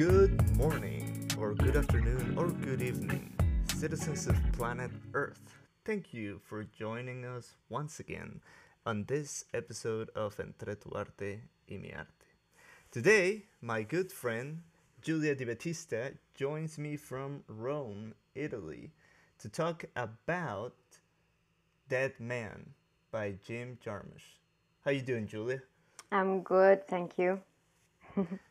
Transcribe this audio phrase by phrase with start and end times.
[0.00, 5.58] Good morning, or good afternoon, or good evening, citizens of planet Earth.
[5.84, 8.40] Thank you for joining us once again
[8.86, 12.24] on this episode of Entre tu arte y mi arte.
[12.90, 14.62] Today, my good friend
[15.02, 18.92] Julia Di Battista joins me from Rome, Italy,
[19.38, 20.72] to talk about
[21.90, 22.72] Dead Man
[23.12, 24.40] by Jim Jarmusch.
[24.82, 25.60] How are you doing, Julia?
[26.10, 27.42] I'm good, thank you.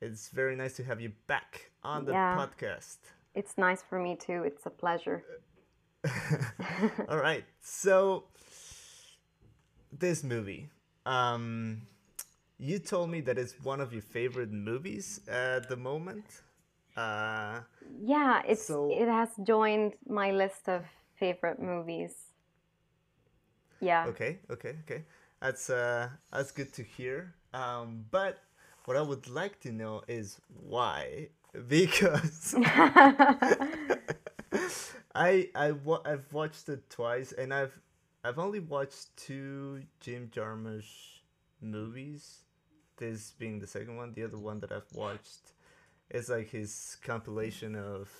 [0.00, 2.36] It's very nice to have you back on the Yeah.
[2.36, 2.98] podcast.
[3.34, 4.42] It's nice for me too.
[4.44, 5.22] It's a pleasure.
[7.08, 7.44] All right.
[7.60, 8.24] So
[9.92, 10.70] this movie,
[11.06, 11.82] um,
[12.58, 16.24] you told me that it's one of your favorite movies at the moment.
[16.96, 17.60] Uh,
[18.02, 20.84] Yeah, it's So- it has joined my list of
[21.18, 22.14] favorite movies.
[23.80, 24.06] Yeah.
[24.08, 25.04] okay, okay, okay.
[25.40, 27.34] That's uh, that's good to hear.
[27.54, 28.38] Um, but
[28.90, 31.28] what I would like to know is why,
[31.68, 32.56] because
[35.14, 37.78] I I wa- I've watched it twice, and I've
[38.24, 41.20] I've only watched two Jim Jarmusch
[41.62, 42.40] movies.
[42.96, 44.12] This being the second one.
[44.12, 45.52] The other one that I've watched
[46.10, 48.10] is like his compilation of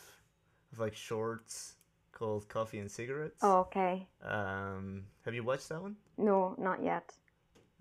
[0.73, 1.75] of like shorts
[2.13, 3.41] called Coffee and Cigarettes.
[3.43, 4.07] Oh, okay.
[4.23, 5.97] Um, have you watched that one?
[6.17, 7.13] No, not yet.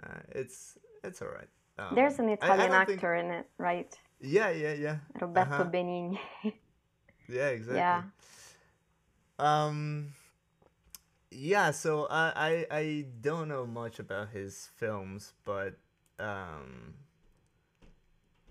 [0.02, 1.50] Uh, it's it's alright.
[1.80, 3.92] Um, There's an I- I Italian don't think- actor in it, right?
[4.20, 4.98] Yeah, yeah, yeah.
[5.20, 5.64] Roberto Uh-huh.
[5.72, 6.20] Benigni.
[7.30, 7.78] Yeah, exactly.
[7.78, 8.04] Yeah.
[9.38, 10.14] Um.
[11.32, 15.78] Yeah, so I, I I don't know much about his films, but
[16.20, 16.96] um.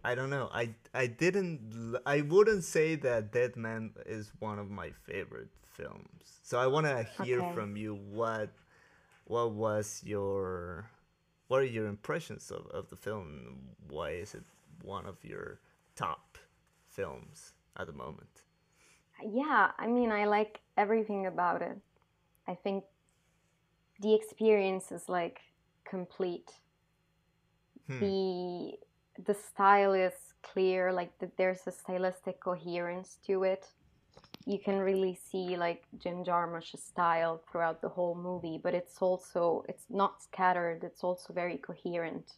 [0.04, 0.48] I don't know.
[0.54, 1.98] I I didn't.
[2.06, 6.38] I wouldn't say that Dead Man is one of my favorite films.
[6.44, 7.54] So I want to hear Okay.
[7.54, 8.50] from you what
[9.26, 10.88] what was your
[11.48, 13.74] what are your impressions of, of the film?
[13.88, 14.44] Why is it
[14.82, 15.60] one of your
[15.96, 16.38] top
[16.88, 18.44] films at the moment?
[19.22, 21.76] Yeah, I mean, I like everything about it.
[22.46, 22.84] I think
[24.00, 25.40] the experience is like
[25.84, 26.50] complete.
[27.88, 28.00] Hmm.
[28.00, 28.72] The
[29.26, 33.66] the style is clear, like the, there's a stylistic coherence to it.
[34.48, 39.64] You can really see like Jim Jarmusch's style throughout the whole movie, but it's also
[39.68, 40.84] it's not scattered.
[40.84, 42.32] It's also very coherent.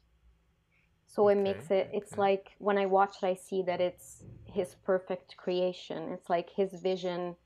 [1.06, 1.90] So it makes it.
[1.92, 2.20] It's okay.
[2.20, 6.12] like when I watch it, I see that it's his perfect creation.
[6.12, 7.36] It's like his vision.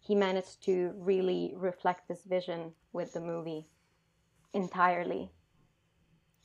[0.00, 3.66] He managed to really reflect this vision with the movie
[4.54, 5.30] entirely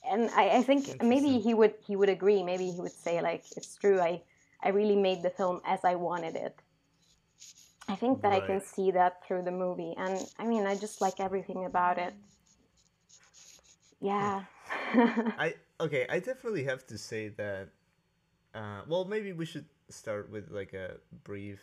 [0.09, 2.43] and I, I think maybe he would he would agree.
[2.43, 3.99] Maybe he would say like it's true.
[3.99, 4.21] I
[4.63, 6.55] I really made the film as I wanted it.
[7.87, 11.01] I think that I can see that through the movie, and I mean I just
[11.01, 12.13] like everything about it.
[13.99, 14.43] Yeah.
[14.93, 16.05] I okay.
[16.09, 17.69] I definitely have to say that.
[18.53, 21.61] Uh, well, maybe we should start with like a brief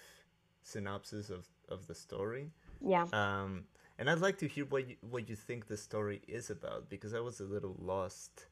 [0.63, 2.51] synopsis of of the story.
[2.81, 3.07] yeah.
[3.13, 3.65] Um,
[3.99, 7.13] and I'd like to hear what you, what you think the story is about because
[7.15, 8.47] I was a little lost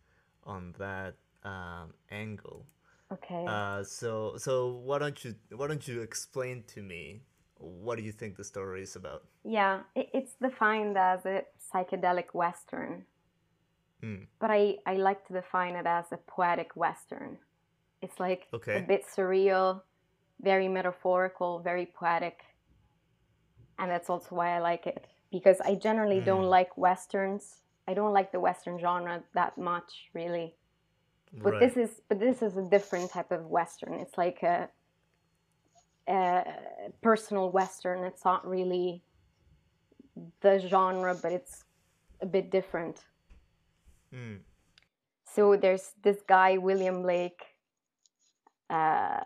[0.44, 2.66] on that um, angle.
[3.12, 3.44] Okay.
[3.46, 7.22] Uh, so so why don't you why don't you explain to me
[7.56, 9.24] what do you think the story is about?
[9.44, 9.80] yeah.
[9.94, 13.06] It, it's defined as a psychedelic western,
[14.00, 14.24] Hmm.
[14.40, 17.38] but I I like to define it as a poetic western.
[18.02, 18.76] It's like Okay.
[18.78, 19.82] a bit surreal,
[20.40, 22.40] very metaphorical, very poetic.
[23.78, 26.50] And that's also why I like it because I generally don't Mm.
[26.50, 27.62] like westerns.
[27.86, 30.56] I don't like the western genre that much, really.
[31.32, 31.60] But Right.
[31.60, 33.94] this is but this is a different type of western.
[33.94, 34.68] It's like a,
[36.08, 36.44] a
[37.02, 38.04] personal western.
[38.04, 39.02] It's not really
[40.40, 41.64] the genre, but it's
[42.20, 43.04] a bit different.
[44.12, 44.36] Hmm.
[45.24, 47.42] So there's this guy, William Blake,
[48.70, 49.20] uh,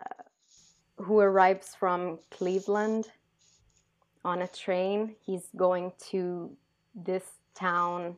[0.98, 3.10] who arrives from Cleveland
[4.24, 5.14] on a train.
[5.24, 6.54] He's going to
[6.94, 7.24] this
[7.54, 8.16] town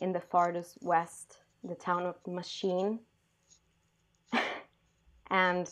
[0.00, 3.00] in the farthest west, the town of Machine.
[5.30, 5.70] And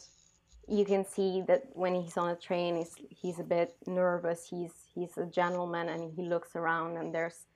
[0.69, 4.47] you can see that when he's on a train, he's, he's a bit nervous.
[4.49, 7.47] He's, he's a gentleman and he looks around, and there's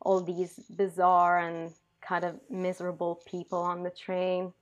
[0.00, 4.52] all these bizarre and kind of miserable people on the train.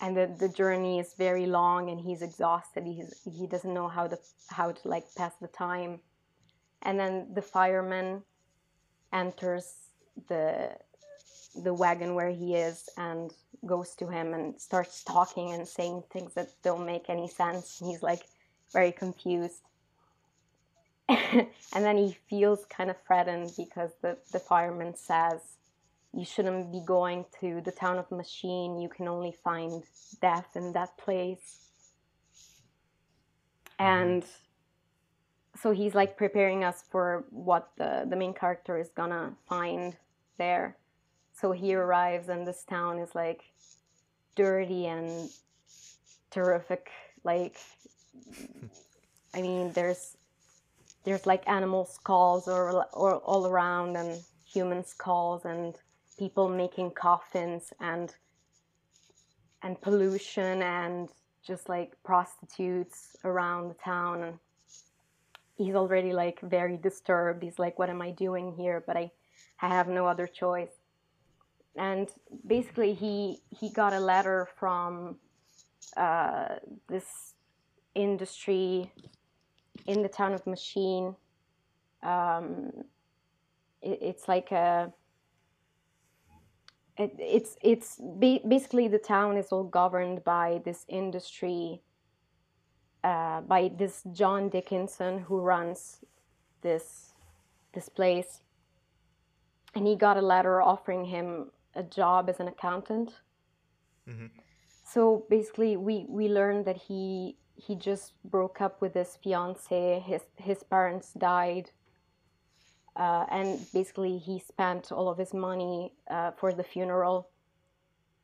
[0.00, 2.84] And the, the journey is very long and he's exhausted.
[2.84, 4.18] He's, he doesn't know how to
[4.50, 6.00] how to like pass the time.
[6.82, 8.22] And then the fireman
[9.12, 9.72] enters
[10.28, 10.72] the
[11.62, 13.32] the wagon where he is and
[13.66, 17.90] goes to him and starts talking and saying things that don't make any sense and
[17.90, 18.22] he's like
[18.72, 19.62] very confused
[21.08, 25.40] and then he feels kind of threatened because the, the fireman says
[26.14, 28.78] you shouldn't be going to the town of Machine.
[28.78, 29.82] You can only find
[30.20, 31.68] death in that place.
[33.80, 33.84] Mm-hmm.
[33.84, 34.24] And
[35.60, 39.96] so he's like preparing us for what the, the main character is gonna find
[40.38, 40.76] there.
[41.34, 43.42] So he arrives, and this town is like
[44.36, 45.28] dirty and
[46.30, 46.90] terrific.
[47.24, 47.56] Like,
[49.34, 50.16] I mean, there's
[51.04, 55.74] there's like animal skulls or, or all around, and human skulls, and
[56.18, 58.14] people making coffins, and
[59.62, 61.08] and pollution, and
[61.44, 64.22] just like prostitutes around the town.
[64.22, 64.38] And
[65.56, 67.42] he's already like very disturbed.
[67.42, 69.10] He's like, "What am I doing here?" But I,
[69.60, 70.70] I have no other choice
[71.76, 72.08] and
[72.46, 75.16] basically he he got a letter from
[75.96, 76.56] uh,
[76.88, 77.34] this
[77.94, 78.90] industry
[79.86, 81.14] in the town of Machine.
[82.02, 82.70] Um,
[83.82, 84.92] it, it's like a
[86.96, 91.80] it, it's it's basically the town is all governed by this industry
[93.02, 95.98] uh, by this John Dickinson who runs
[96.62, 97.12] this
[97.72, 98.42] this place
[99.74, 103.20] and he got a letter offering him a job as an accountant.
[104.08, 104.26] Mm-hmm.
[104.84, 110.00] So basically, we we learned that he he just broke up with his fiance.
[110.06, 111.70] His his parents died,
[112.96, 117.30] uh, and basically he spent all of his money uh, for the funeral.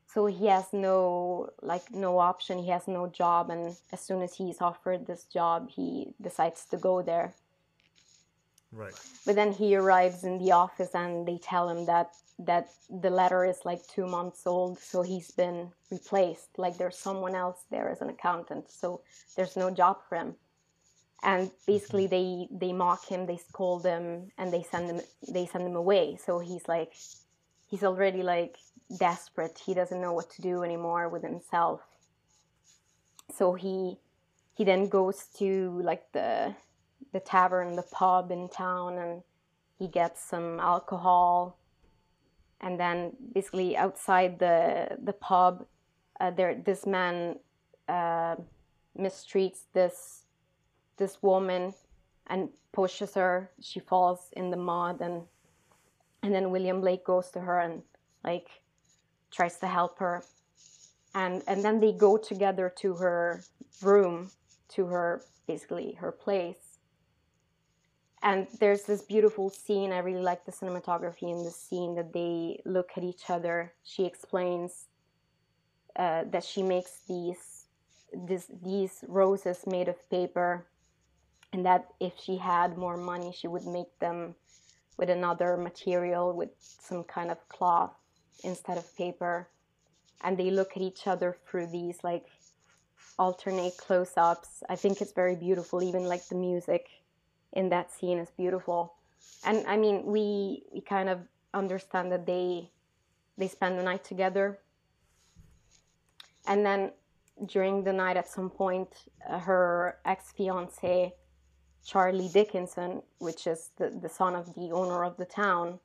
[0.07, 2.59] So he has no like no option.
[2.59, 6.77] He has no job, and as soon as he's offered this job, he decides to
[6.77, 7.35] go there.
[8.73, 8.95] Right.
[9.27, 13.45] But then he arrives in the office, and they tell him that that the letter
[13.45, 16.59] is like two months old, so he's been replaced.
[16.59, 19.03] Like there's someone else there as an accountant, so
[19.37, 20.35] there's no job for him.
[21.23, 22.57] And basically, mm-hmm.
[22.61, 26.17] they they mock him, they scold him, and they send him they send him away.
[26.25, 26.93] So he's like,
[27.69, 28.57] he's already like
[28.99, 29.61] desperate.
[29.65, 31.81] He doesn't know what to do anymore with himself.
[33.37, 33.99] So he
[34.57, 36.55] he then goes to like the
[37.13, 39.23] the tavern, the pub in town, and
[39.79, 41.59] he gets some alcohol.
[42.61, 45.67] And then basically outside the the pub,
[46.21, 47.39] uh, there this man
[47.89, 48.37] uh,
[48.99, 50.25] mistreats this
[50.97, 51.75] this woman
[52.27, 53.51] and pushes her.
[53.61, 55.23] She falls in the mud, and
[56.23, 57.83] and then William Blake goes to her and
[58.23, 58.49] like
[59.31, 60.23] tries to help her,
[61.15, 63.43] and and then they go together to her
[63.83, 64.31] room,
[64.69, 66.70] to her basically her place,
[68.23, 72.61] and there's this beautiful scene i really like the cinematography in the scene that they
[72.65, 73.73] look at each other.
[73.83, 74.87] She explains
[75.97, 77.67] uh, that she makes these
[78.13, 80.67] this, these roses made of paper
[81.53, 84.35] and that if she had more money she would make them
[84.97, 87.95] with another material with some kind of cloth
[88.45, 89.49] instead of paper.
[90.23, 92.27] And they look at each other through these like
[93.19, 94.63] alternate close-ups.
[94.69, 96.89] I think it's very beautiful even like the music
[97.53, 98.95] in that scene is beautiful.
[99.45, 101.21] And I mean, we we kind of
[101.55, 102.71] understand that they
[103.39, 104.59] they spend the night together.
[106.47, 106.93] And then
[107.47, 108.89] during the night, at some point,
[109.29, 111.15] uh, her ex fiance,
[111.85, 115.79] Charlie Dickinson, which is the, the son of the owner of the town,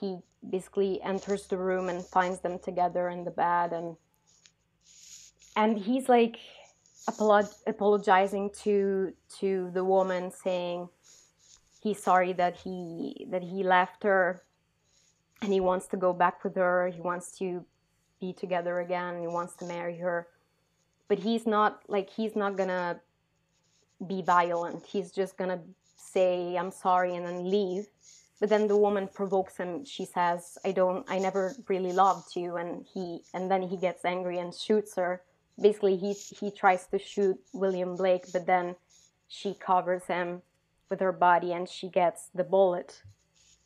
[0.00, 0.18] he
[0.48, 3.96] basically enters the room and finds them together in the bed and
[5.56, 6.38] and he's like
[7.08, 10.88] apologizing to to the woman saying
[11.82, 14.42] he's sorry that he that he left her
[15.42, 17.64] and he wants to go back with her he wants to
[18.20, 20.28] be together again he wants to marry her.
[21.08, 23.00] But he's not like he's not gonna
[24.06, 24.84] be violent.
[24.86, 25.60] He's just gonna
[25.96, 27.86] say i'm sorry and then leave.
[28.40, 29.84] But then the woman provokes him.
[29.84, 34.04] She says i don't i never really loved you and he and then he gets
[34.04, 35.22] angry and shoots her
[35.60, 38.76] basically he he tries to shoot William Blake, but then
[39.28, 40.42] she covers him
[40.88, 43.02] with her body and she gets the bullet.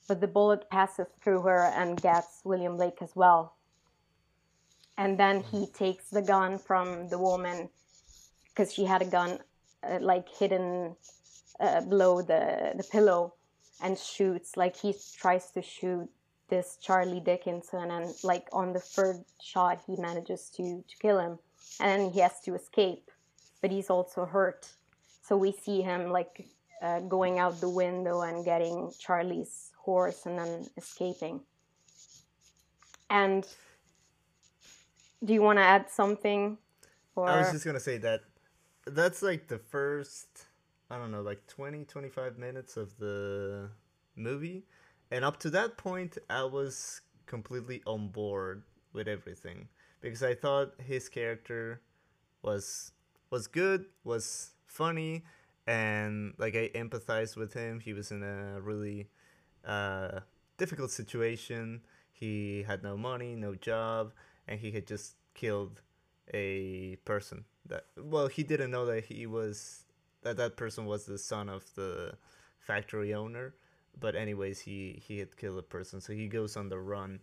[0.07, 3.55] But the bullet passes through her and gets William Blake as well.
[4.99, 7.71] And then he takes the gun from the woman
[8.49, 9.39] because she had a gun
[9.83, 10.95] uh, like hidden
[11.59, 13.35] uh, below the, the pillow
[13.83, 16.09] and shoots like he tries to shoot
[16.49, 21.39] this Charlie Dickinson and like on the third shot he manages to to kill him
[21.81, 23.11] and he has to escape,
[23.61, 24.69] but he's also hurt.
[25.23, 26.47] So we see him like
[26.83, 31.41] uh, going out the window and getting Charlie's horse and then escaping.
[33.11, 33.47] And
[35.25, 36.59] do you want to add something?
[37.17, 37.29] Or...
[37.29, 38.21] I was just going to say that
[38.87, 40.47] that's like the first,
[40.91, 43.71] I don't know, like 20, 25 minutes of the
[44.17, 44.65] movie.
[45.11, 48.63] And up to that point, I was completely on board
[48.93, 49.69] with everything
[50.05, 51.81] because I thought his character
[52.43, 52.93] was
[53.31, 55.25] was good, was funny,
[55.67, 57.81] and like I empathized with him.
[57.81, 59.09] He was in a really
[59.65, 60.21] uh,
[60.59, 61.81] difficult situation.
[62.13, 64.13] He had no money, no job,
[64.47, 65.81] and he had just killed
[66.33, 69.85] a person that well he didn't know that he was
[70.23, 72.15] that that person was the son of the
[72.61, 73.55] factory owner
[74.01, 77.21] but anyways he he had killed a person so he goes on the run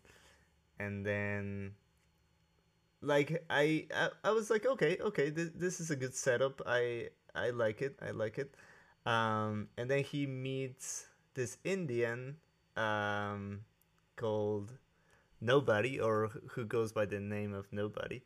[0.78, 1.72] and then
[3.02, 6.62] like I, I I was like okay okay this, this is a good setup.
[6.66, 8.54] I I like it I like it.
[9.06, 12.38] Um and then he meets this Indian
[12.78, 13.62] um
[14.16, 14.72] called
[15.42, 18.22] Nobody or who goes by the name of Nobody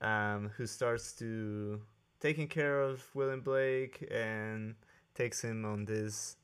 [0.00, 1.80] um who starts to
[2.20, 4.74] taking care of William Blake and
[5.14, 6.36] takes him on this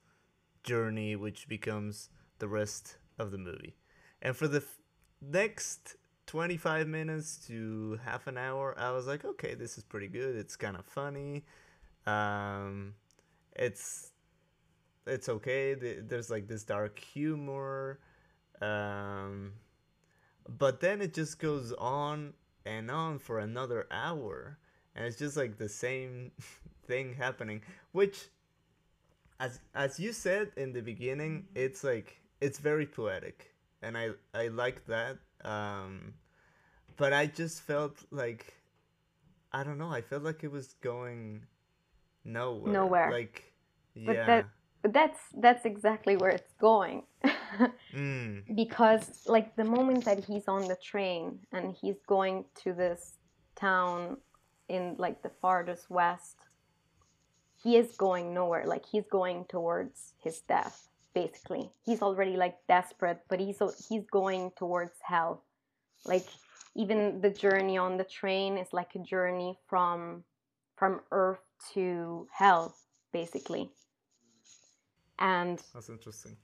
[0.63, 3.77] journey which becomes the rest of the movie.
[4.23, 4.79] And for the f-
[5.21, 10.35] next 25 minutes to half an hour i was like okay this is pretty good
[10.37, 11.45] it's kind of funny.
[12.07, 12.95] Um
[13.55, 14.11] it's
[15.07, 17.99] it's okay there's like this dark humor
[18.61, 19.53] um
[20.49, 22.33] but then it just goes on
[22.65, 24.59] and on for another hour
[24.95, 26.33] and it's just like the same
[26.87, 27.61] thing happening
[27.93, 28.29] which
[29.41, 34.49] as as you said in the beginning it's like it's very poetic and i i
[34.49, 36.15] like that um,
[36.97, 38.55] but I just felt like
[39.53, 39.91] I don't know.
[39.91, 41.43] I felt like it was going
[42.25, 42.73] nowhere.
[42.73, 43.11] Nowhere.
[43.11, 43.53] Like
[43.95, 44.05] yeah.
[44.07, 44.47] But that,
[44.83, 47.05] but that's that's exactly where it's going.
[47.95, 48.55] mm.
[48.55, 53.19] Because like the moment that he's on the train and he's going to this
[53.55, 54.19] town
[54.69, 56.37] in like the farthest west,
[57.63, 58.67] he is going nowhere.
[58.67, 61.71] Like he's going towards his death basically.
[61.87, 63.59] He's already like desperate, but he's
[63.89, 65.43] he's going towards hell.
[66.05, 66.29] Like
[66.77, 70.25] even the journey on the train is like a journey from
[70.77, 72.77] from earth to hell
[73.13, 73.71] basically.
[75.19, 76.37] And That's interesting.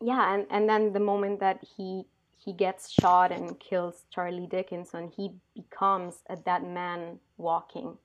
[0.00, 2.04] Yeah, and and then the moment that he
[2.44, 7.98] he gets shot and kills Charlie Dickinson, he becomes a dead man walking,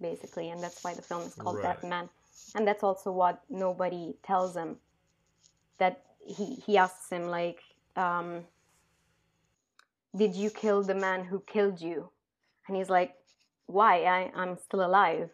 [0.00, 1.80] basically, and that's why the film is called right.
[1.80, 2.08] Dead Man.
[2.54, 4.76] And that's also what nobody tells him
[5.78, 7.60] that he he asks him like
[7.96, 8.44] um,
[10.14, 12.10] did you kill the man who killed you?
[12.68, 13.14] And he's like
[13.66, 14.04] why?
[14.04, 15.30] I, i'm still alive.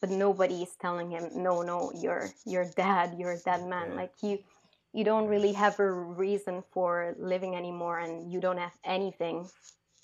[0.00, 3.90] But nobody is telling him no no you're you're dead you're a dead man.
[3.90, 3.96] Yeah.
[3.96, 4.38] like you
[4.92, 9.48] you don't really have a reason for living anymore and you don't have anything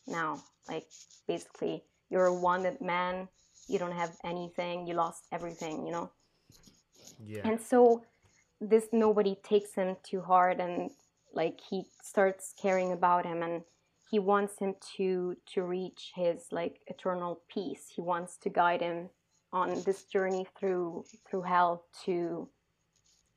[0.06, 0.42] now.
[0.68, 0.86] Like
[1.28, 3.28] basically you're a wanted man.
[3.68, 4.86] You don't have anything.
[4.86, 6.10] You lost everything you know?
[7.24, 7.42] Yeah.
[7.44, 8.02] And so
[8.60, 10.90] this nobody takes him too hard and
[11.32, 13.62] like he starts caring about him and
[14.10, 19.08] he wants him to to reach his like eternal peace he wants to guide him
[19.52, 22.48] on this journey through through hell to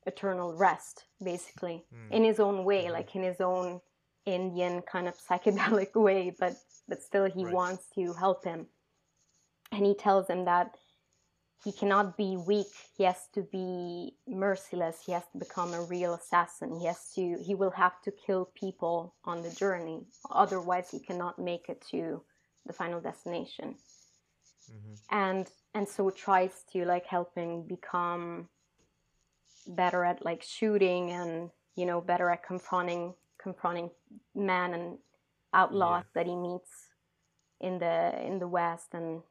[0.06, 2.12] eternal rest basically mm.
[2.12, 2.94] in his own way mm-hmm.
[2.94, 3.80] like in his own
[4.26, 6.54] indian kind of psychedelic way but
[6.88, 7.54] but still he right.
[7.54, 8.66] wants to help him
[9.72, 10.78] and he tells him that
[11.64, 12.68] he cannot be weak.
[12.98, 14.98] He has to be merciless.
[15.06, 16.78] He has to become a real assassin.
[16.80, 20.06] He has to he will have to kill people on the journey.
[20.30, 22.22] Otherwise he cannot make it to
[22.66, 23.76] the final destination.
[24.72, 24.94] Mm-hmm.
[25.12, 28.48] and and so tries to like help him become
[29.68, 33.90] better at like shooting and you know better at confronting confronting
[34.34, 34.98] men and
[35.54, 36.24] outlaws yeah.
[36.24, 36.72] that he meets
[37.60, 39.22] in the in the west and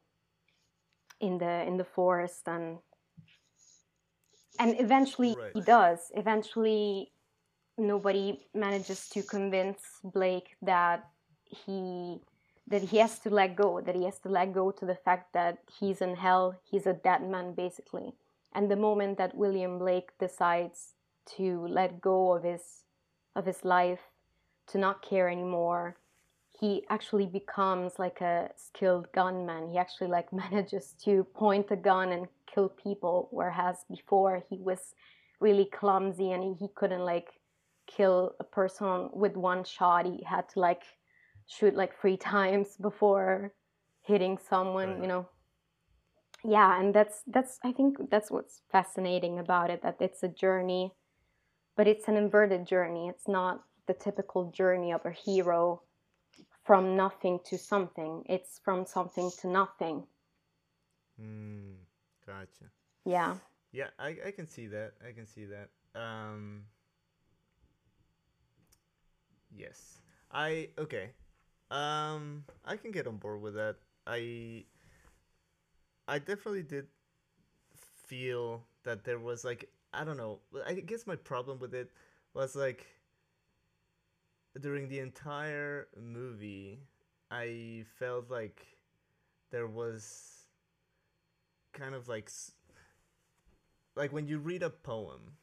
[1.23, 2.77] in the in the forest and
[4.59, 5.51] and eventually right.
[5.53, 7.11] he does eventually
[7.77, 11.07] nobody manages to convince blake that
[11.45, 12.19] he
[12.67, 15.33] that he has to let go that he has to let go to the fact
[15.33, 18.13] that he's in hell he's a dead man basically
[18.53, 20.93] and the moment that william blake decides
[21.25, 22.83] to let go of his
[23.35, 24.03] of his life
[24.67, 25.95] to not care anymore
[26.63, 29.69] he actually becomes like a skilled gunman.
[29.69, 34.95] He actually like manages to point a gun and kill people, whereas before he was
[35.41, 37.33] really clumsy and he couldn't like
[37.85, 40.05] kill a person with one shot.
[40.05, 40.83] He had to like
[41.47, 43.53] shoot like three times before
[44.01, 45.01] hitting someone, right.
[45.01, 45.27] you know.
[46.45, 50.93] Yeah, and that's that's I think that's what's fascinating about it that it's a journey,
[51.75, 53.09] but it's an inverted journey.
[53.09, 55.81] It's not the typical journey of a hero
[56.63, 58.23] from nothing to something.
[58.27, 60.03] It's from something to nothing.
[61.21, 61.75] Mm,
[62.25, 62.71] gotcha.
[63.05, 63.35] Yeah.
[63.71, 64.93] Yeah, I, I can see that.
[65.07, 65.69] I can see that.
[65.99, 66.63] Um,
[69.55, 69.99] yes.
[70.31, 71.11] I okay.
[71.69, 73.77] Um, I can get on board with that.
[74.05, 74.65] I
[76.07, 76.87] I definitely did
[78.07, 80.39] feel that there was like I don't know.
[80.65, 81.91] I guess my problem with it
[82.33, 82.85] was like
[84.59, 86.79] during the entire movie,
[87.31, 88.65] I felt like
[89.51, 90.47] there was
[91.73, 92.29] kind of like
[93.95, 95.33] like when you read a poem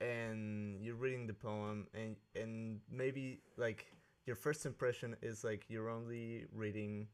[0.00, 3.86] and you're reading the poem and and maybe like
[4.26, 7.08] your first impression is like you're only reading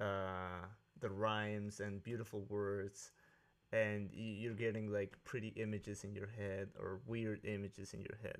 [0.00, 0.66] uh,
[1.00, 3.12] the rhymes and beautiful words
[3.72, 8.38] and you're getting like pretty images in your head or weird images in your head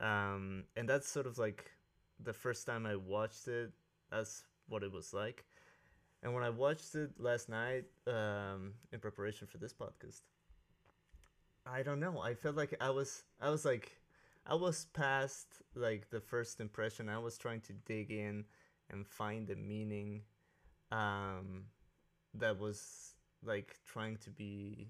[0.00, 1.70] um, and that's sort of like
[2.22, 3.72] the first time i watched it
[4.10, 5.44] that's what it was like
[6.22, 10.20] and when i watched it last night um, in preparation for this podcast
[11.66, 14.02] i don't know i felt like i was i was like
[14.46, 17.08] I was past like the first impression.
[17.08, 18.44] I was trying to dig in
[18.90, 20.22] and find the meaning
[20.90, 21.64] um,
[22.34, 24.88] that was like trying to be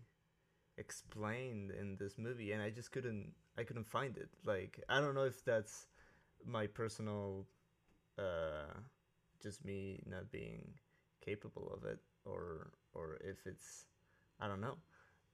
[0.78, 3.32] explained in this movie, and I just couldn't.
[3.58, 4.30] I couldn't find it.
[4.44, 5.86] Like I don't know if that's
[6.44, 7.46] my personal,
[8.18, 8.74] uh,
[9.42, 10.72] just me not being
[11.24, 13.86] capable of it, or or if it's,
[14.40, 14.76] I don't know.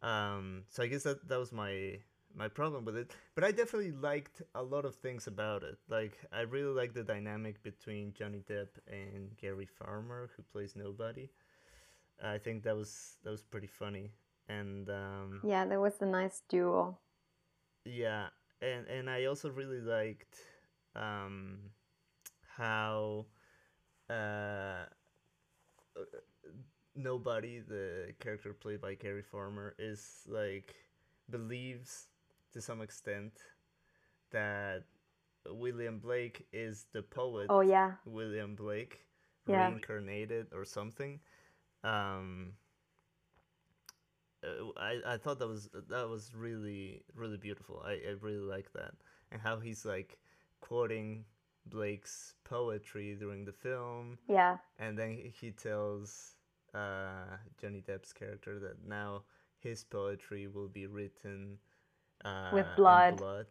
[0.03, 1.99] Um, so I guess that that was my
[2.35, 3.13] my problem with it.
[3.35, 5.79] But I definitely liked a lot of things about it.
[5.89, 11.31] Like I really like the dynamic between Johnny Depp and Gary Farmer, who plays Nobody.
[12.23, 14.11] I think that was that was pretty funny,
[14.49, 16.99] and um, yeah, that was a nice duo.
[17.85, 18.27] Yeah,
[18.61, 20.37] and and I also really liked
[20.97, 21.59] um,
[22.57, 23.27] how
[24.11, 24.87] uh,
[26.95, 30.75] nobody, the character played by Gary Farmer, is like
[31.31, 32.09] believes
[32.53, 33.33] to some extent
[34.31, 34.85] that
[35.47, 37.47] William Blake is the poet.
[37.49, 37.93] Oh yeah.
[38.05, 39.01] William Blake
[39.47, 39.69] yeah.
[39.69, 41.21] reincarnated or something.
[41.85, 42.68] Um, uh,
[44.77, 47.83] I I thought that was that was really really beautiful.
[47.85, 48.95] I I really like that
[49.31, 50.19] and how he's like
[50.61, 51.25] quoting
[51.67, 54.19] Blake's poetry during the film.
[54.29, 54.57] Yeah.
[54.79, 56.35] And then he tells
[56.75, 59.23] uh, Johnny Depp's character that now
[59.59, 61.59] his poetry will be written
[62.25, 63.17] uh, with blood.
[63.17, 63.47] blood.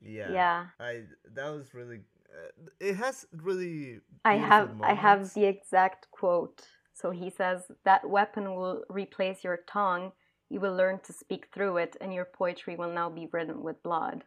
[0.00, 0.32] Yeah.
[0.32, 0.66] Yeah.
[0.78, 1.02] I
[1.34, 2.00] that was really.
[2.32, 4.00] Uh, it has really.
[4.24, 4.86] I have moments.
[4.88, 6.62] I have the exact quote.
[6.94, 10.12] So he says that weapon will replace your tongue.
[10.50, 13.82] You will learn to speak through it, and your poetry will now be written with
[13.82, 14.24] blood.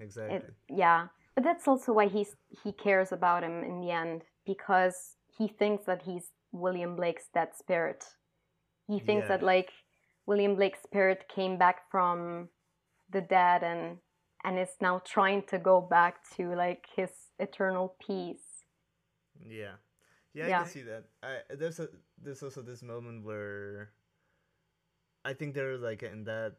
[0.00, 0.36] Exactly.
[0.36, 5.16] It, yeah, but that's also why he's he cares about him in the end because
[5.36, 8.04] he thinks that he's William Blake's dead spirit.
[8.88, 9.36] He thinks yeah.
[9.36, 9.70] that like
[10.26, 12.48] William Blake's spirit came back from
[13.12, 13.98] the dead and
[14.44, 18.64] and is now trying to go back to like his eternal peace.
[19.46, 19.76] Yeah.
[20.34, 21.04] Yeah, I can see that.
[21.22, 21.88] I there's a
[22.22, 23.90] there's also this moment where
[25.24, 26.56] I think they're like in that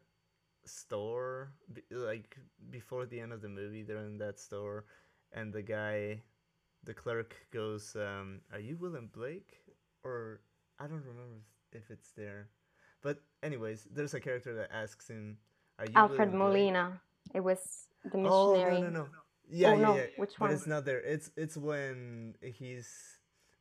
[0.64, 1.52] store
[1.90, 2.36] like
[2.70, 4.84] before the end of the movie they're in that store
[5.32, 6.20] and the guy
[6.84, 9.56] the clerk goes um are you William Blake
[10.04, 10.40] or
[10.78, 11.40] I don't remember
[11.72, 12.48] if it's there
[13.02, 15.38] but anyways there's a character that asks him
[15.78, 17.00] "Are you Alfred Molina.
[17.34, 18.76] It was the missionary.
[18.76, 19.06] Oh no no no.
[19.48, 19.96] Yeah, oh, yeah, no.
[19.96, 20.06] yeah.
[20.16, 20.50] Which one?
[20.50, 21.00] But it's not there.
[21.00, 22.88] It's it's when he's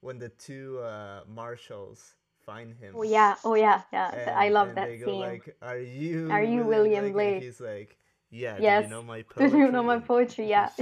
[0.01, 2.15] when the two uh, marshals
[2.49, 2.93] find him.
[2.97, 4.11] Oh yeah, oh yeah, yeah.
[4.13, 5.19] And, I love that they go scene.
[5.19, 6.31] Like, are you?
[6.31, 7.33] Are you William, William Blake?
[7.35, 7.97] And he's like,
[8.29, 8.57] yeah.
[8.59, 8.83] Yes.
[8.83, 9.49] Do you know my poetry?
[9.49, 10.49] Do you know my poetry?
[10.49, 10.69] Yeah.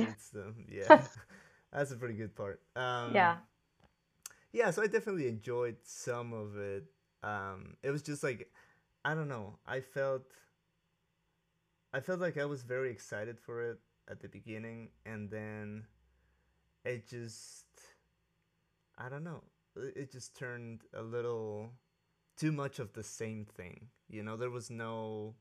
[0.70, 1.02] Yeah.
[1.74, 2.62] That's a pretty good part.
[2.76, 3.38] Um, yeah.
[4.52, 4.72] Yeah.
[4.72, 6.86] So I definitely enjoyed some of it.
[7.24, 8.50] Um, it was just like,
[9.04, 9.60] I don't know.
[9.66, 10.24] I felt
[11.94, 15.86] I felt like I was very excited for it at the beginning, and then
[16.86, 17.66] it just,
[18.98, 19.44] I don't know,
[19.96, 21.72] it just turned a little
[22.38, 23.88] too much of the same thing.
[24.10, 25.36] You know, there was no,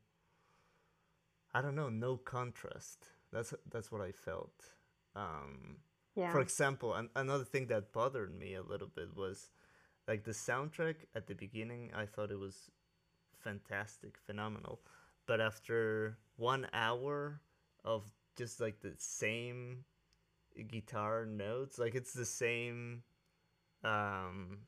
[1.53, 3.05] I don't know, no contrast.
[3.31, 4.53] That's that's what I felt.
[5.15, 5.77] Um,
[6.15, 6.31] yeah.
[6.31, 9.51] For example, an- another thing that bothered me a little bit was
[10.07, 11.91] like the soundtrack at the beginning.
[11.95, 12.71] I thought it was
[13.43, 14.79] fantastic, phenomenal
[15.27, 17.41] but after one hour
[17.83, 19.83] of just like the same
[20.67, 23.03] guitar notes like it's the same
[23.83, 24.59] um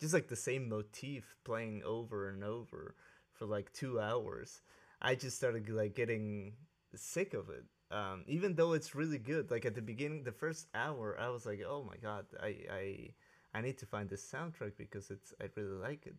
[0.00, 2.94] just like the same motif playing over and over
[3.32, 4.62] for like two hours
[5.02, 6.52] i just started like getting
[6.94, 10.66] sick of it um even though it's really good like at the beginning the first
[10.74, 13.08] hour i was like oh my god i i
[13.54, 16.16] i need to find this soundtrack because it's i really like it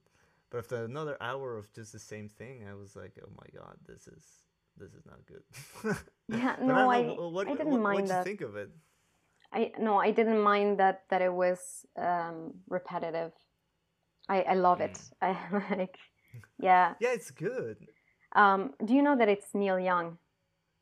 [0.49, 3.77] but after another hour of just the same thing, I was like, "Oh my god,
[3.85, 4.23] this is
[4.77, 5.43] this is not good."
[6.29, 8.17] yeah, no, I, I, what, I didn't what, mind what that.
[8.19, 8.69] you think of it?
[9.53, 13.31] I no, I didn't mind that that it was um, repetitive.
[14.29, 14.99] I I love it.
[15.21, 15.37] Mm.
[15.51, 15.97] I like,
[16.59, 16.93] yeah.
[16.99, 17.77] Yeah, it's good.
[18.35, 20.17] Um, do you know that it's Neil Young?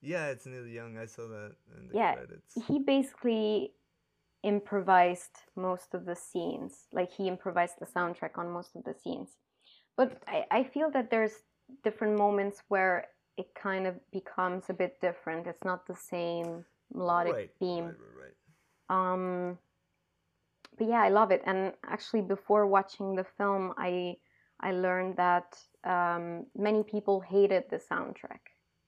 [0.02, 0.98] Yeah, it's Neil Young.
[0.98, 2.54] I saw that in the Yeah, credits.
[2.68, 3.72] He basically
[4.44, 6.88] improvised most of the scenes.
[6.92, 9.30] Like he improvised the soundtrack on most of the scenes.
[9.98, 11.34] But I, I feel that there's
[11.84, 15.48] different moments where it kind of becomes a bit different.
[15.48, 17.86] It's not the same melodic right, theme.
[17.86, 18.15] right, right, right.
[18.90, 19.58] Um,
[20.78, 21.42] but yeah, I love it.
[21.46, 24.18] And actually, before watching the film, I
[24.60, 28.42] I learned that um, many people hated the soundtrack.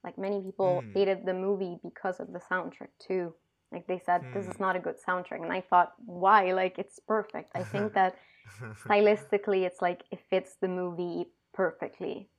[0.03, 0.93] Like many people Hmm.
[0.93, 3.33] hated the movie because of the soundtrack too.
[3.71, 4.59] Like they said, this is Hmm.
[4.59, 6.53] not a good soundtrack, and I thought, why?
[6.53, 7.51] Like it's perfect.
[7.55, 8.15] I think that
[8.89, 12.29] stylistically, it's like it fits the movie perfectly.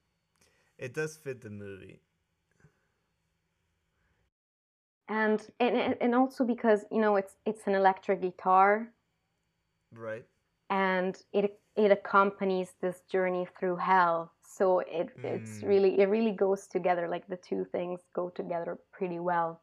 [0.79, 2.01] it does fit the movie.
[5.09, 8.92] And and and also because you know it's it's an electric guitar,
[9.92, 10.27] Right?
[10.71, 15.62] and it it accompanies this journey through hell so it it's Mm.
[15.62, 19.62] really it really goes together like the two things go together pretty well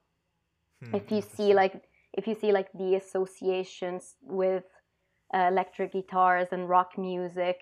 [0.82, 4.64] Hmm, if you see like if you see like the associations with
[5.34, 7.62] uh, electric guitars and rock music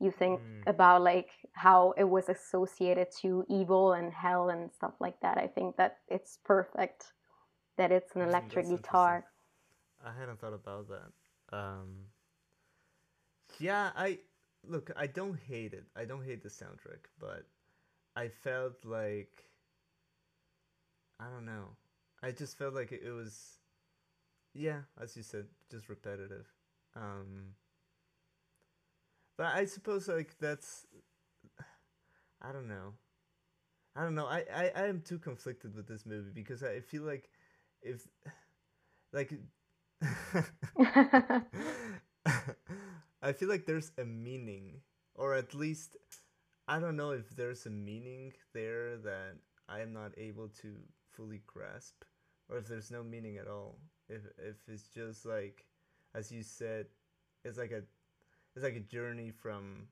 [0.00, 0.64] you think Mm.
[0.66, 5.46] about like how it was associated to evil and hell and stuff like that i
[5.46, 7.12] think that it's perfect
[7.76, 9.24] that it's an electric guitar
[10.04, 11.56] I hadn't thought about that.
[11.56, 12.08] Um,
[13.58, 14.18] yeah, I
[14.66, 14.90] look.
[14.96, 15.84] I don't hate it.
[15.96, 17.46] I don't hate the soundtrack, but
[18.14, 19.44] I felt like
[21.18, 21.76] I don't know.
[22.22, 23.58] I just felt like it was,
[24.54, 26.46] yeah, as you said, just repetitive.
[26.96, 27.54] Um,
[29.36, 30.86] but I suppose like that's,
[32.42, 32.94] I don't know.
[33.96, 34.26] I don't know.
[34.26, 37.28] I, I, I am too conflicted with this movie because I feel like
[37.84, 38.08] if
[39.12, 39.32] like
[43.22, 44.80] I feel like there's a meaning,
[45.14, 45.96] or at least
[46.68, 49.36] I don't know if there's a meaning there that
[49.68, 50.76] I am not able to
[51.12, 52.04] fully grasp,
[52.48, 53.78] or if there's no meaning at all.
[54.08, 55.64] If if it's just like,
[56.14, 56.86] as you said,
[57.44, 57.82] it's like a
[58.54, 59.88] it's like a journey from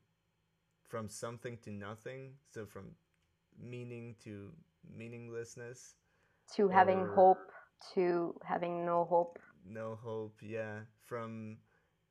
[0.88, 2.34] from something to nothing.
[2.50, 2.96] So from
[3.58, 4.50] meaning to
[4.96, 5.94] meaninglessness.
[6.56, 7.52] to having hope
[7.94, 9.38] to having no hope?
[9.64, 10.80] No hope yeah.
[11.04, 11.58] From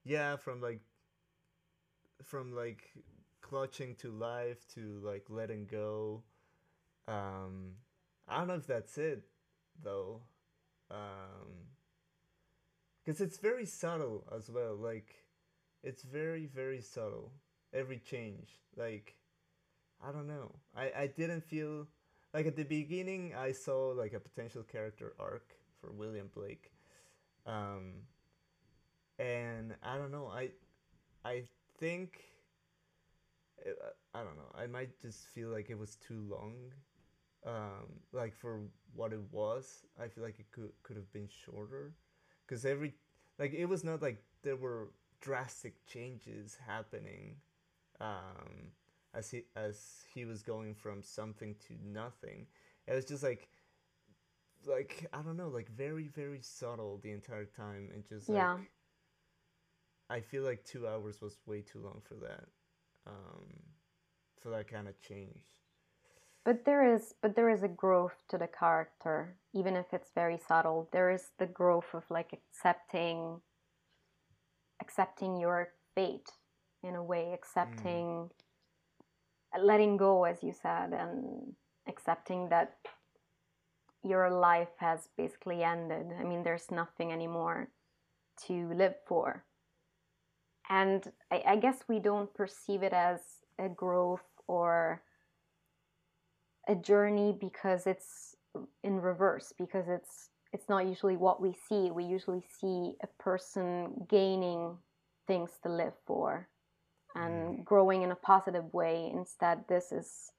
[0.03, 0.81] yeah from like
[2.23, 2.91] from like
[3.41, 6.23] clutching to life to like letting go.
[7.07, 7.73] Um
[8.27, 9.23] i don't know if that's it
[9.84, 10.21] though.
[10.89, 11.67] Um
[13.03, 15.25] because it's very subtle as well like
[15.84, 17.31] it's very very subtle
[17.73, 19.15] every change like
[20.05, 20.55] i don't know.
[20.75, 21.88] I i didn't feel
[22.34, 26.72] like at the beginning i saw like a potential character arc for william blake.
[27.48, 28.04] Um
[29.20, 30.50] and i don't know i
[31.26, 31.44] i
[31.80, 32.24] think
[33.65, 33.72] uh,
[34.13, 36.56] i don't know i might just feel like it was too long.
[37.46, 38.62] Um like for
[38.96, 41.94] what it was i feel like it could could have been shorter.
[42.48, 42.96] Because every
[43.39, 44.91] like it was not like there were
[45.22, 47.38] drastic changes happening
[48.02, 48.72] um
[49.13, 52.48] as he as he was going from something to nothing.
[52.88, 53.50] It was just like
[54.65, 58.58] like i don't know like very very subtle the entire time and just like Yeah.
[60.10, 62.45] i feel like two hours was way too long for that
[63.08, 63.45] um
[64.41, 65.43] for that kind of change
[66.45, 70.38] But there is but there is a growth to the character, even if it's very
[70.39, 70.89] subtle.
[70.91, 73.41] There is the growth of like accepting
[74.82, 76.30] accepting your fate
[76.84, 78.32] in a way, accepting
[79.62, 81.56] letting go as you said and
[81.88, 82.78] accepting that
[84.04, 86.08] your life has basically ended.
[86.20, 87.70] I mean there's nothing anymore
[88.48, 89.44] to live for.
[90.70, 93.20] And I, I guess we don't perceive it as
[93.60, 95.02] a growth or
[96.68, 98.36] a journey because it's
[98.84, 104.06] in reverse because it's it's not usually what we see we usually see a person
[104.10, 104.78] gaining
[105.28, 106.48] things to live for
[107.16, 107.66] and mm.
[107.66, 110.32] growing in a positive way instead this is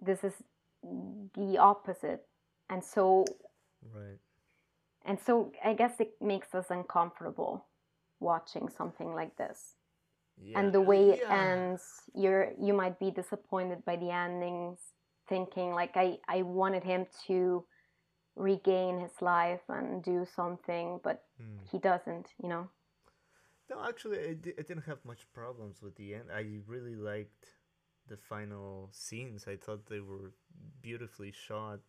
[0.00, 0.34] this is
[1.34, 2.26] the opposite
[2.70, 3.24] and so
[3.94, 4.18] right
[5.04, 7.66] and so i guess it makes us uncomfortable
[8.20, 9.74] watching something like this
[10.36, 11.30] yeah and the way it yeah.
[11.30, 11.82] ends
[12.14, 14.78] you're you might be disappointed by the endings
[15.28, 17.64] thinking like i i wanted him to
[18.36, 21.64] regain his life and do something but Hmm.
[21.70, 22.68] he doesn't you know
[23.70, 26.30] No, actually, I, di- I didn't have much problems with the end.
[26.32, 27.46] I really liked
[28.08, 29.46] the final scenes.
[29.48, 30.32] I thought they were
[30.82, 31.80] beautifully shot.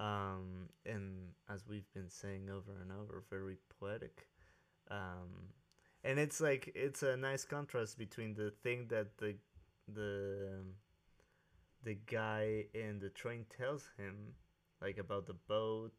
[0.00, 4.26] um, and as we've been saying over and over, very poetic.
[4.90, 5.52] Um,
[6.04, 9.36] and it's like it's a nice contrast between the thing that the
[9.88, 10.60] the
[11.82, 14.34] the guy in the train tells him
[14.80, 15.92] like about the boat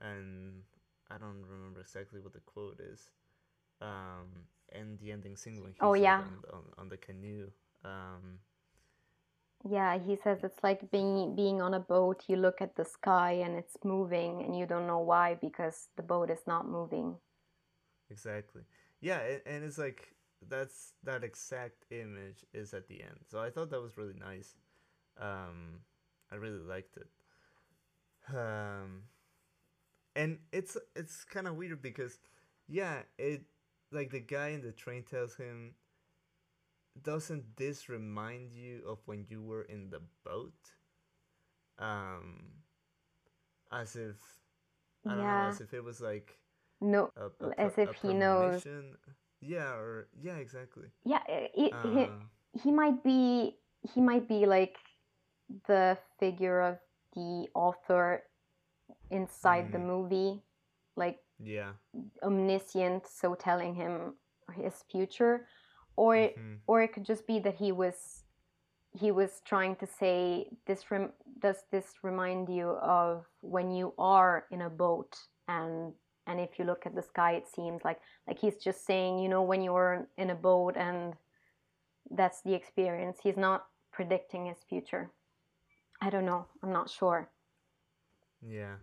[0.00, 0.62] and
[1.10, 3.10] I don't remember exactly what the quote is.
[3.80, 6.22] Um, and the ending scene when he's Oh yeah.
[6.22, 7.50] on, on, on the canoe.
[7.84, 8.40] Um,
[9.68, 13.32] Yeah, he says it's like being being on a boat, you look at the sky
[13.32, 17.18] and it's moving and you don't know why because the boat is not moving.
[18.10, 18.62] exactly.
[19.00, 20.14] Yeah, and, it's like
[20.48, 23.18] that's that exact image is at the end.
[23.28, 24.54] So I thought that was really nice.
[25.20, 25.80] Um,
[26.30, 27.08] I really liked it.
[28.34, 29.02] Um,
[30.14, 32.18] and it's it's kind of weird because
[32.68, 33.42] yeah, it
[33.90, 35.74] like the guy in the train tells him
[37.00, 40.76] doesn't this remind you of when you were in the boat?
[41.78, 42.62] Um,
[43.70, 44.16] as if
[45.06, 45.48] I don't know, Yeah.
[45.48, 46.38] as if it was like
[46.80, 48.66] No, a, a as if he knows.
[49.40, 50.88] Yeah, or yeah, exactly.
[51.04, 52.20] Yeah, i- i- he, Uh,
[52.52, 53.58] he might be
[53.94, 54.78] he might be like
[55.66, 56.78] the figure of
[57.14, 58.22] the author
[59.10, 59.86] inside the Mm.
[59.86, 60.42] movie,
[60.96, 61.72] like yeah.
[62.22, 64.14] omniscient, so telling him
[64.54, 65.46] his future,
[65.96, 68.24] or mhm, or it could just be that he was
[68.98, 74.46] he was trying to say this rem- does this remind you of when you are
[74.50, 75.16] in a boat
[75.48, 75.94] and
[76.26, 79.28] and if you look at the sky it seems like like he's just saying you
[79.28, 81.14] know when you're in a boat and
[82.10, 83.18] that's the experience.
[83.22, 85.10] He's not predicting his future.
[86.00, 86.46] I don't know.
[86.62, 87.30] I'm not sure.
[88.42, 88.76] Yeah.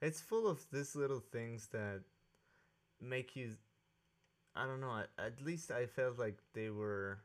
[0.00, 2.02] It's full of these little things that
[3.00, 3.56] make you
[4.54, 7.18] I don't know, at, least I felt like they were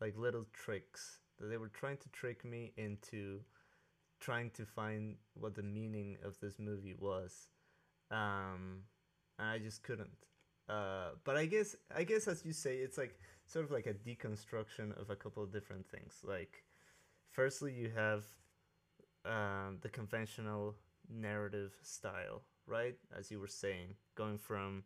[0.00, 3.40] like little tricks that they were trying to trick me into
[4.20, 7.48] trying to find what the meaning of this movie was.
[8.10, 8.82] Um
[9.38, 10.26] and I just couldn't.
[10.68, 13.94] Uh but I guess I guess as you say it's like sort of like a
[13.94, 16.20] deconstruction of a couple of different things.
[16.22, 16.64] Like
[17.30, 18.24] firstly you have
[19.24, 20.74] um, the conventional
[21.08, 22.96] narrative style, right?
[23.16, 24.84] As you were saying, going from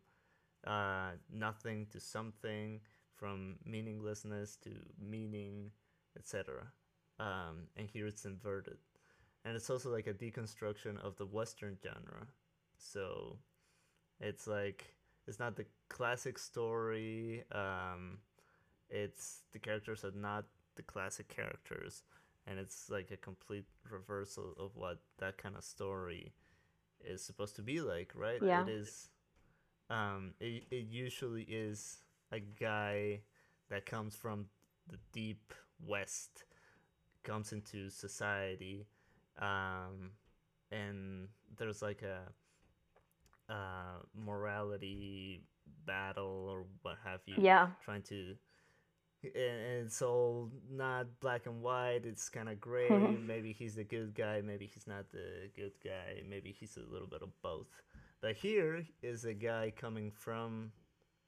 [0.65, 2.79] uh, nothing to something,
[3.15, 5.71] from meaninglessness to meaning,
[6.17, 6.67] etc.
[7.19, 8.77] Um, and here it's inverted.
[9.45, 12.27] And it's also like a deconstruction of the Western genre.
[12.77, 13.37] So
[14.19, 14.95] it's like,
[15.27, 18.19] it's not the classic story, um,
[18.89, 22.03] it's the characters are not the classic characters
[22.47, 26.33] and it's like a complete reversal of what that kind of story
[27.03, 28.63] is supposed to be like right Yeah.
[28.63, 29.09] it is
[29.89, 31.97] um it, it usually is
[32.31, 33.19] a guy
[33.69, 34.45] that comes from
[34.89, 35.53] the deep
[35.85, 36.43] west
[37.23, 38.87] comes into society
[39.41, 40.11] um
[40.71, 42.21] and there's like a
[43.51, 45.43] uh morality
[45.85, 47.67] battle or what have you yeah.
[47.83, 48.35] trying to
[49.23, 52.89] and and it's all not black and white it's kind of gray
[53.25, 57.07] maybe he's the good guy maybe he's not the good guy maybe he's a little
[57.07, 57.81] bit of both
[58.21, 60.71] but here is a guy coming from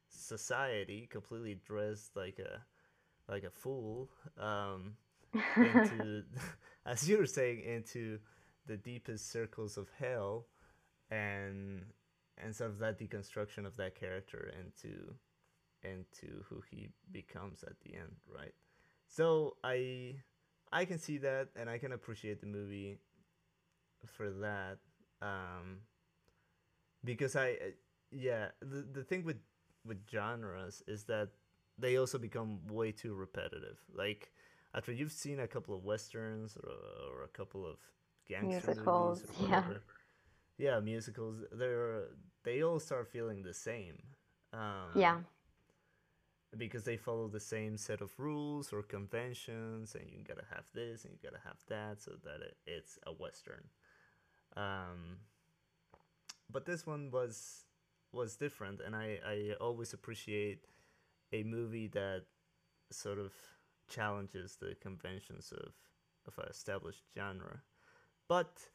[0.10, 2.62] society completely dressed like a
[3.32, 4.94] like a fool um
[5.58, 6.24] into
[6.86, 8.18] as you were saying into
[8.66, 10.48] the deepest circles of hell
[11.12, 11.84] and
[12.38, 15.14] and sort of that deconstruction of that character into
[15.84, 18.54] into who he becomes at the end, right?
[19.08, 20.16] So I
[20.72, 23.00] I can see that and I can appreciate the movie
[24.06, 24.78] for that.
[25.22, 25.80] Um
[27.08, 27.58] because I
[28.12, 29.38] yeah, the the thing with
[29.86, 31.30] with genres is that
[31.80, 33.80] they also become way too repetitive.
[33.94, 34.32] Like
[34.76, 36.70] after you've seen a couple of westerns or,
[37.10, 37.78] or a couple of
[38.28, 39.82] gangster Musicals, movies or
[40.60, 40.74] yeah.
[40.74, 42.10] yeah, musicals, they're
[42.44, 43.98] they all start feeling the same.
[44.54, 45.18] Um, yeah
[46.58, 51.04] because they follow the same set of rules or conventions and you gotta have this
[51.04, 53.66] and you gotta have that so that it, it's a western
[54.56, 55.18] um,
[56.52, 57.66] but this one was
[58.12, 60.66] was different and I, I always appreciate
[61.34, 62.24] a movie that
[62.92, 63.34] sort of
[63.90, 65.74] challenges the conventions of
[66.28, 67.62] of an established genre.
[68.28, 68.70] But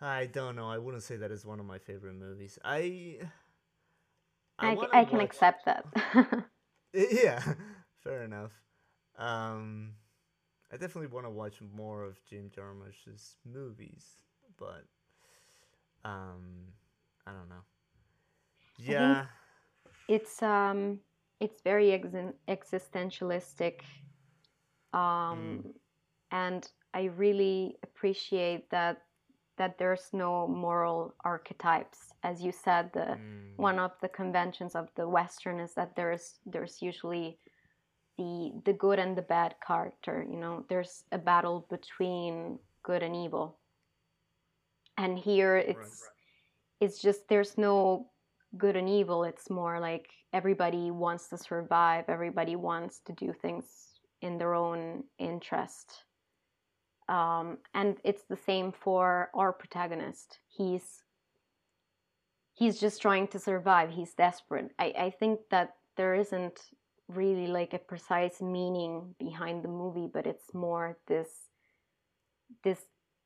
[0.00, 2.58] i don't know i wouldn't say that is one of my favorite movies.
[2.64, 3.18] I
[4.58, 5.84] i, wanna I can watch- accept that.
[6.94, 7.42] Yeah,
[8.02, 8.52] fair enough.
[9.18, 9.92] Um,
[10.72, 14.06] I definitely want to watch more of Jim Jarmusch's movies,
[14.58, 14.84] but
[16.04, 16.72] um,
[17.26, 17.64] I don't know.
[18.78, 19.26] Yeah,
[20.08, 21.00] it's um
[21.40, 23.80] it's very exin- existentialistic
[24.92, 25.64] um
[26.30, 29.02] and i really appreciate that
[29.58, 32.12] that there's no moral archetypes.
[32.22, 33.56] As you said, the Mm.
[33.56, 37.38] one of the conventions of the Western is that there's there's usually
[38.18, 40.24] the the good and the bad character.
[40.28, 43.58] You know, there's a battle between good and evil.
[44.98, 46.08] And here it's
[46.80, 48.10] it's just there's no
[48.58, 49.24] good and evil.
[49.24, 52.04] It's more like everybody wants to survive.
[52.08, 53.64] Everybody wants to do things
[54.20, 56.04] in their own interest.
[57.08, 60.38] Um, and it's the same for our protagonist.
[60.48, 61.04] He's
[62.54, 63.90] he's just trying to survive.
[63.90, 64.70] He's desperate.
[64.78, 66.60] I, I think that there isn't
[67.08, 71.28] really like a precise meaning behind the movie, but it's more this
[72.62, 72.78] this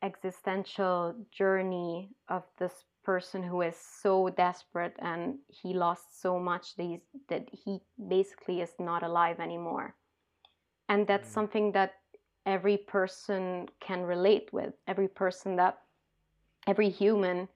[0.07, 7.01] existential journey of this person who is so desperate and he lost so much that,
[7.29, 9.95] that he basically is not alive anymore.
[10.89, 11.35] And that's Mm.
[11.35, 11.95] something that
[12.47, 14.73] every person can relate with.
[14.87, 15.83] Every person that
[16.67, 17.49] every human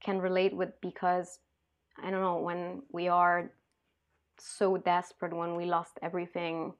[0.00, 1.40] can relate with because
[1.98, 3.50] I don't know when we are
[4.38, 6.74] so desperate when we lost everything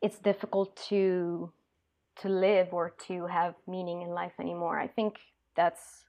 [0.00, 1.52] it's difficult to
[2.22, 4.78] to live or to have meaning in life anymore.
[4.78, 5.18] I think
[5.56, 6.04] that's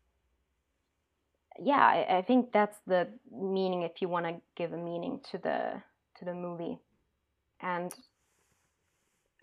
[1.61, 5.37] yeah i, I think that's the meaning if you want to give a meaning to
[5.37, 5.81] the
[6.17, 6.79] to the movie.
[7.61, 7.93] And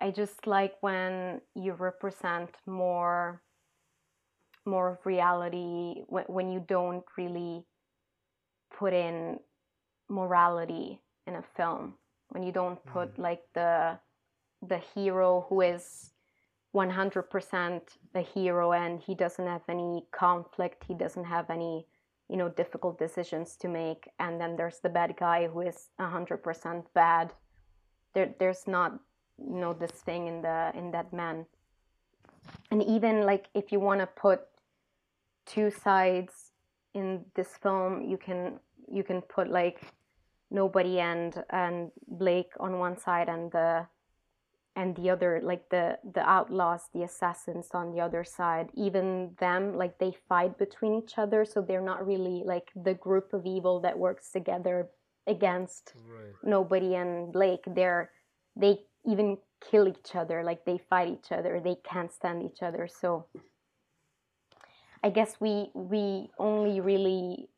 [0.01, 3.43] i just like when you represent more
[4.65, 7.65] more of reality when, when you don't really
[8.79, 9.39] put in
[10.09, 11.95] morality in a film
[12.31, 13.19] when you don't put mm.
[13.19, 13.99] like the
[14.69, 16.11] the hero who is
[16.77, 17.81] 100%
[18.15, 20.85] a hero and he doesn't have any conflict.
[20.87, 21.87] He doesn't have any
[22.29, 24.09] you know difficult decisions to make.
[24.19, 27.33] And then there's the bad guy who is 100% bad.
[28.15, 28.99] There there's not
[29.39, 31.47] you know this thing in the in that man.
[32.71, 34.41] And even like if you want to put
[35.47, 36.53] two sides
[36.95, 38.61] in this film you can
[38.93, 39.81] you can put like
[40.51, 43.87] nobody and and Blake on one side and the
[44.77, 49.75] and the other like the the outlaws the assassins on the other side even them
[49.77, 53.81] like they fight between each other so they're not really like the group of evil
[53.81, 54.89] that works together
[55.27, 56.35] against Right.
[56.45, 58.11] nobody and Blake they're
[58.55, 59.39] they even
[59.71, 63.27] kill each other like they fight each other they can't stand each other so
[65.03, 67.49] I guess we we only really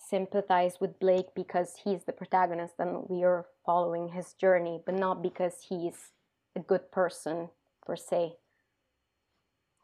[0.00, 5.22] sympathize with Blake because he's the protagonist and we are following his journey, but not
[5.22, 6.12] because he's
[6.56, 7.50] a good person
[7.86, 8.38] per se.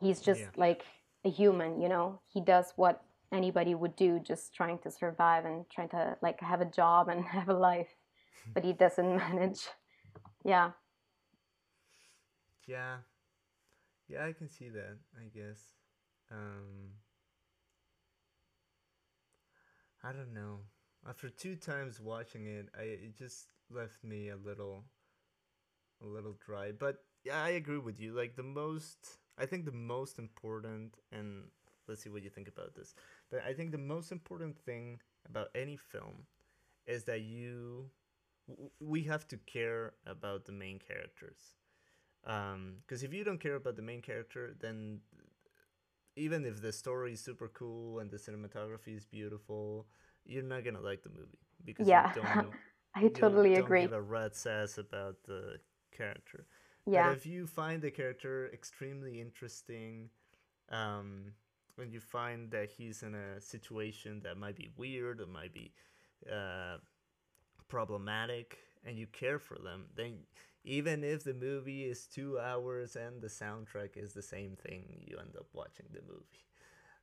[0.00, 0.50] He's just Yeah.
[0.56, 0.84] like
[1.24, 2.20] a human, you know.
[2.28, 6.60] He does what anybody would do, just trying to survive and trying to like have
[6.60, 7.88] a job and have a life,
[8.54, 9.68] but he doesn't manage.
[10.44, 10.72] Yeah,
[12.66, 12.98] Yeah.
[14.08, 15.60] Yeah, I can see that, I guess.
[16.30, 16.94] Um
[20.02, 20.60] I don't know.
[21.08, 24.84] After two times watching it, I it just left me a little
[26.02, 26.72] a little dry.
[26.72, 28.14] But yeah, I agree with you.
[28.14, 31.44] Like the most I think the most important and
[31.88, 32.94] let's see what you think about this.
[33.30, 36.26] But I think the most important thing about any film
[36.86, 37.90] is that you
[38.80, 41.56] we have to care about the main characters
[42.26, 45.00] um, because if you don't care about the main character then
[46.16, 49.86] even if the story is super cool and the cinematography is beautiful
[50.24, 52.12] you're not gonna like the movie because Yeah.
[52.14, 52.54] you don't
[52.94, 53.76] I you totally don't agree.
[53.76, 55.56] give a rat's ass about the
[55.96, 56.46] character.
[56.86, 60.10] Yeah, but if you find the character extremely interesting,
[60.70, 61.32] um,
[61.76, 65.72] when you find that he's in a situation that might be weird or might be
[66.30, 66.78] uh,
[67.68, 70.18] problematic, and you care for them, then
[70.64, 75.18] even if the movie is two hours and the soundtrack is the same thing, you
[75.18, 76.46] end up watching the movie.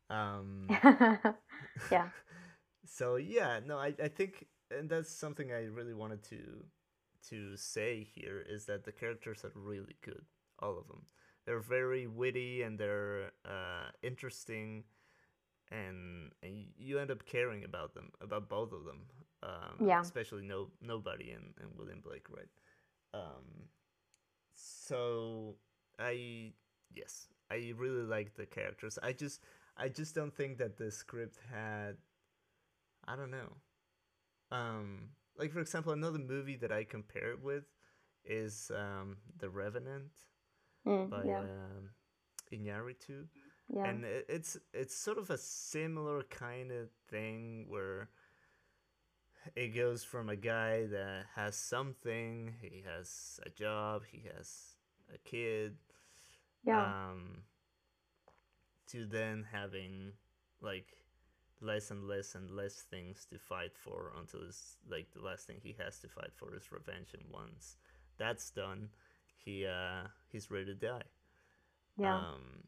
[0.10, 0.67] Um,
[1.91, 2.10] yeah,
[2.86, 6.64] so yeah no I, I think and that's something i really wanted to
[7.28, 10.24] to say here is that the characters are really good
[10.59, 11.05] all of them
[11.45, 14.84] they're very witty and they're uh, interesting
[15.72, 19.01] and, and you end up caring about them about both of them
[19.43, 20.01] um, Yeah.
[20.01, 22.49] especially no nobody and, and william blake right
[23.13, 23.67] um,
[24.53, 25.55] so
[25.99, 26.51] i
[26.93, 29.41] yes i really like the characters i just
[29.78, 31.97] i just don't think that the script had
[33.07, 33.53] I don't know.
[34.51, 35.09] Um,
[35.40, 37.66] like for example, another movie that I compare it with
[38.26, 40.12] is um, The Revenant
[40.86, 41.90] Mm, by yeah, um,
[42.54, 43.28] Iñárritu,
[43.70, 48.10] yeah, and it, it's it's sort of a similar kind of thing where
[49.56, 54.76] it goes from a guy that has something, he has a job, he has
[55.14, 55.78] a kid,
[56.66, 57.44] yeah, um,
[58.88, 60.14] to then having
[60.62, 60.99] like
[61.62, 65.57] less and less and less things to fight for until it's like the last thing
[65.62, 67.78] he has to fight for is revenge and once
[68.18, 68.89] that's done
[69.38, 71.03] he uh he's ready to die
[71.97, 72.24] Yeah.
[72.24, 72.64] um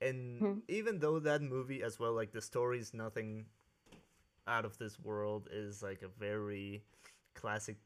[0.00, 0.60] and Hmm.
[0.68, 3.46] even though that movie as well like the story is nothing
[4.46, 6.82] out of this world is like a very
[7.34, 7.76] classic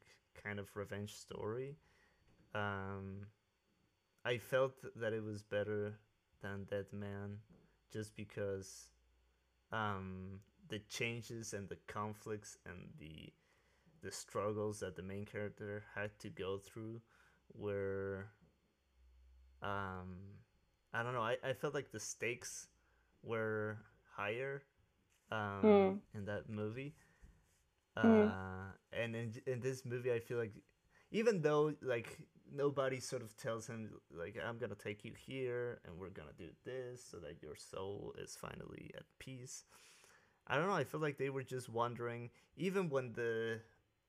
[0.42, 1.76] kind of revenge story
[2.54, 3.26] um
[4.24, 5.94] i felt that it was better
[6.42, 7.38] than dead man
[7.92, 8.90] just because
[9.72, 13.32] um the changes and the conflicts and the
[14.02, 17.00] the struggles that the main character had to go through
[17.54, 18.26] were
[19.62, 20.18] um
[20.92, 22.66] I don't know, I, I felt like the stakes
[23.22, 23.78] were
[24.16, 24.62] higher
[25.30, 26.00] um Mm.
[26.14, 26.94] in that movie.
[27.96, 28.34] Uh Mm.
[28.92, 30.54] and in in this movie I feel like
[31.10, 32.18] even though like
[32.54, 36.48] nobody sort of tells him like I'm gonna take you here and we're gonna do
[36.64, 39.64] this so that your soul is finally at peace.
[40.46, 43.60] I don't know, I feel like they were just wandering even when the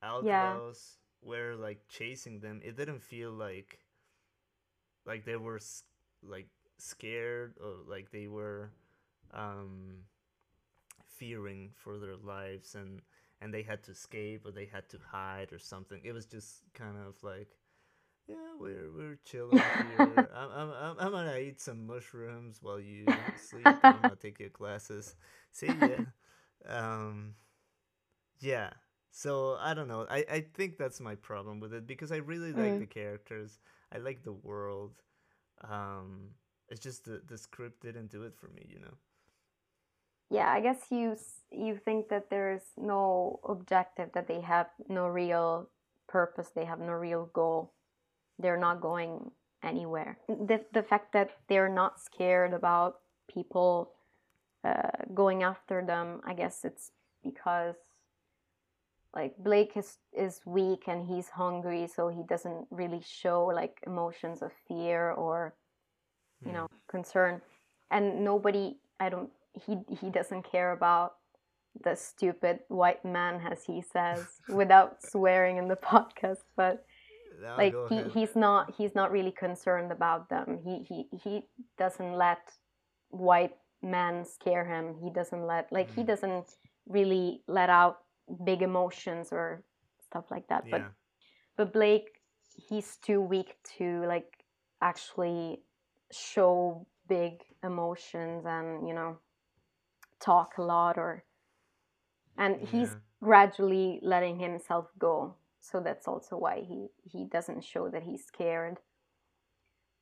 [0.01, 3.79] outlaws were like chasing them, it didn't feel like
[5.05, 5.59] like they were
[6.23, 8.71] like scared or like they were
[9.33, 9.97] um
[11.05, 13.01] fearing for their lives and
[13.41, 16.63] and they had to escape or they had to hide or something it was just
[16.73, 17.49] kind of like
[18.27, 20.29] yeah we're we're chilling here.
[20.35, 24.49] I'm, I'm, I'm, I'm gonna eat some mushrooms while you sleep i'm gonna take your
[24.49, 25.15] classes.
[25.51, 25.97] See ya.
[26.67, 27.35] Um
[28.39, 28.71] yeah.
[29.11, 30.05] So i don't know.
[30.09, 32.79] I i think that's my problem with it because i really like Mm.
[32.79, 33.59] the characters.
[33.93, 34.93] I like the world.
[35.67, 36.31] Um
[36.69, 38.95] it's just the the script didn't do it for me you know?
[40.29, 41.15] Yeah i guess you
[41.51, 45.69] you think that there's no objective that they have no real
[46.07, 47.73] purpose they have no real goal
[48.41, 49.31] they're not going
[49.63, 52.95] anywhere the, the fact that they're not scared about
[53.33, 53.91] people
[54.63, 56.91] uh, going after them i guess it's
[57.23, 57.75] because
[59.15, 64.41] like blake is is weak and he's hungry so he doesn't really show like emotions
[64.41, 65.53] of fear or
[66.45, 66.53] you Hmm.
[66.53, 67.41] know concern
[67.91, 71.13] and nobody i don't he he doesn't care about
[71.83, 76.85] the stupid white man as he says without swearing in the podcast but
[77.41, 80.59] Now like he, he's not he's not really concerned about them.
[80.63, 81.43] He he he
[81.77, 82.51] doesn't let
[83.09, 84.95] white men scare him.
[85.03, 86.07] He doesn't let like he Mhm.
[86.07, 87.99] doesn't really let out
[88.45, 89.63] big emotions or
[90.07, 90.69] stuff like that.
[90.69, 90.89] But yeah.
[91.57, 92.21] but Blake,
[92.69, 94.45] he's too weak to like
[94.81, 95.63] actually
[96.11, 99.17] show big emotions and you know
[100.19, 101.23] talk a lot or
[102.37, 108.03] and he's gradually letting himself go so that's also why he he doesn't show that
[108.03, 108.77] he's scared.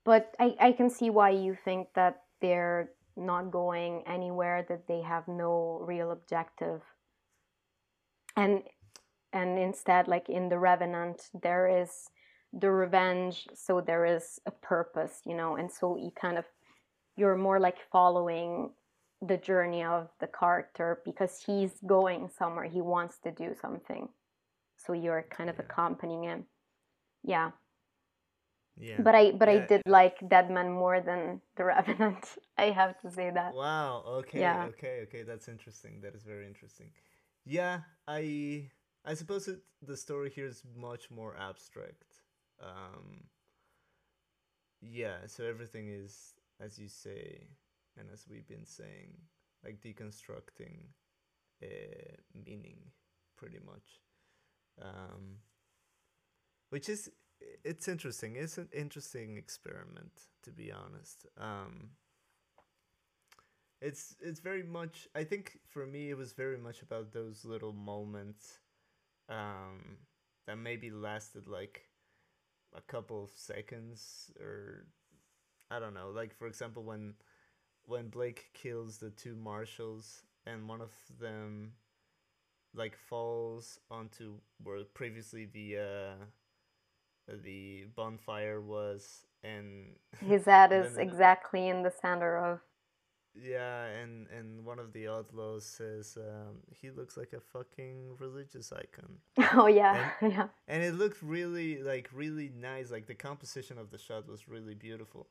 [0.06, 5.02] But i i can see why you think that they're not going anywhere that they
[5.02, 6.82] have no real objective.
[8.36, 8.64] And
[9.34, 12.10] and instead like in the revenant there is
[12.54, 15.58] the revenge so there is a purpose you know?
[15.58, 16.46] And so you kind of
[17.18, 18.72] you're more like following
[19.22, 22.64] the journey of the character because he's going somewhere.
[22.64, 24.08] He wants to do something
[24.80, 25.66] so you're kind of Yeah.
[25.66, 26.46] accompanying him
[27.24, 27.52] yeah
[28.78, 29.66] yeah but i but i Yeah.
[29.68, 32.26] did like deadman more than the revenant
[32.58, 34.04] i have to say that Wow.
[34.22, 34.40] Okay.
[34.42, 34.66] Yeah.
[34.70, 35.02] Okay.
[35.04, 35.24] Okay.
[35.24, 36.02] That's interesting.
[36.02, 36.92] That is very interesting.
[37.46, 37.82] Yeah.
[38.08, 38.70] I
[39.06, 42.06] I suppose it, the story here is much more abstract.
[42.62, 43.26] Um.
[44.82, 45.28] Yeah.
[45.28, 47.48] So everything is, as you say,
[47.98, 49.18] and as we've been saying,
[49.64, 50.78] like deconstructing
[51.64, 52.16] uh,
[52.46, 52.80] meaning,
[53.38, 54.00] pretty much.
[54.82, 55.40] Um.
[56.70, 57.10] Which is
[57.64, 58.36] it's interesting.
[58.36, 61.26] It's an interesting experiment, to be honest.
[61.38, 61.92] Um
[63.82, 67.74] it's it's very much i think for me it was very much about those little
[67.74, 68.60] moments
[69.30, 69.98] um
[70.48, 71.88] that maybe lasted like
[72.76, 74.86] a couple of seconds or
[75.72, 77.14] i don't know like for example when
[77.86, 81.74] when blake kills the two marshals and one of them
[82.76, 86.26] like falls onto where previously the uh
[87.44, 92.60] the bonfire was and his head is then exactly in the center of
[93.36, 98.72] Yeah, and and one of the outlaws says um, he looks like a fucking religious
[98.74, 99.20] icon,
[99.54, 102.92] oh yeah yeah and it looked really like really nice.
[102.92, 105.28] Like the composition of the shot was really beautiful,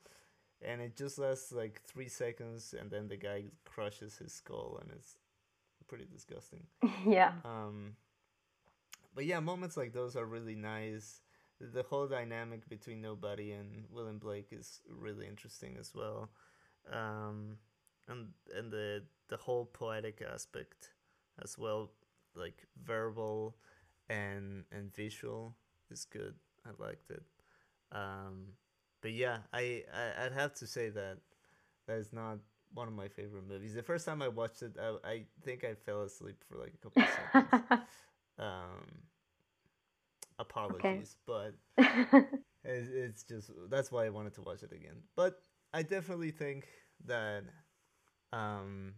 [0.62, 4.90] and it just lasts like three seconds, and then the guy crushes his skull, and
[4.92, 5.16] it's
[5.88, 6.64] pretty disgusting.
[7.06, 7.96] yeah Um,
[9.14, 11.20] but yeah, moments like those are really nice.
[11.60, 16.30] The whole dynamic between Nobody and William Blake is really interesting as well.
[16.92, 17.58] Um,
[18.08, 20.90] and and the the whole poetic aspect
[21.42, 21.90] as well,
[22.34, 23.56] like verbal
[24.08, 25.56] and and visual
[25.90, 26.34] is good.
[26.66, 27.22] I liked it.
[27.92, 28.54] Um,
[29.00, 31.18] but yeah, I, I I'd have to say that
[31.86, 32.38] that is not
[32.74, 33.74] one of my favorite movies.
[33.74, 36.78] The first time I watched it, I, I think I fell asleep for like a
[36.78, 37.08] couple of
[37.68, 37.82] seconds.
[38.38, 39.02] um,
[40.38, 45.02] apologies, but it's, it's just that's why I wanted to watch it again.
[45.16, 45.40] But
[45.72, 46.66] I definitely think
[47.06, 47.44] that
[48.32, 48.94] um,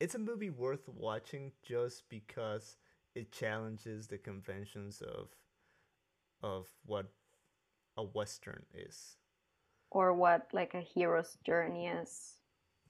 [0.00, 2.76] it's a movie worth watching just because
[3.14, 5.28] it challenges the conventions of
[6.42, 7.06] of what
[7.96, 9.16] a western is
[9.90, 12.36] or what like a hero's journey is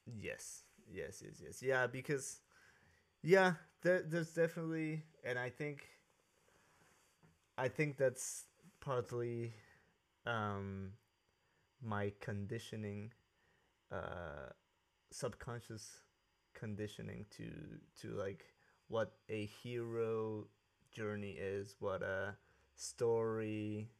[0.07, 1.63] yes yes yes yes.
[1.63, 2.41] Yeah because
[3.23, 5.85] yeah there, there's definitely and i think
[7.59, 8.45] i think that's
[8.81, 9.53] partly
[10.27, 10.91] um
[11.83, 13.13] my conditioning
[13.93, 14.51] uh
[15.13, 15.99] subconscious
[16.55, 17.45] conditioning to
[18.01, 18.45] to like
[18.89, 20.47] what a hero
[20.93, 22.35] journey is what a
[22.77, 23.91] story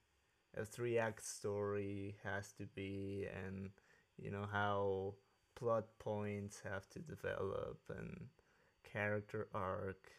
[0.57, 3.71] a three act story has to be and
[4.19, 5.15] you know how
[5.55, 8.27] plot points have to develop and
[8.85, 10.11] character arc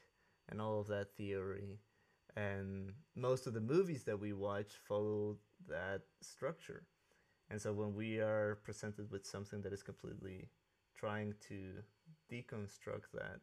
[0.50, 1.80] and all of that theory.
[2.36, 5.38] And most of the movies that we watch follow
[5.70, 6.84] that structure.
[7.50, 10.50] And so when we are presented with something that is completely
[10.96, 11.84] trying to
[12.32, 13.40] deconstruct that,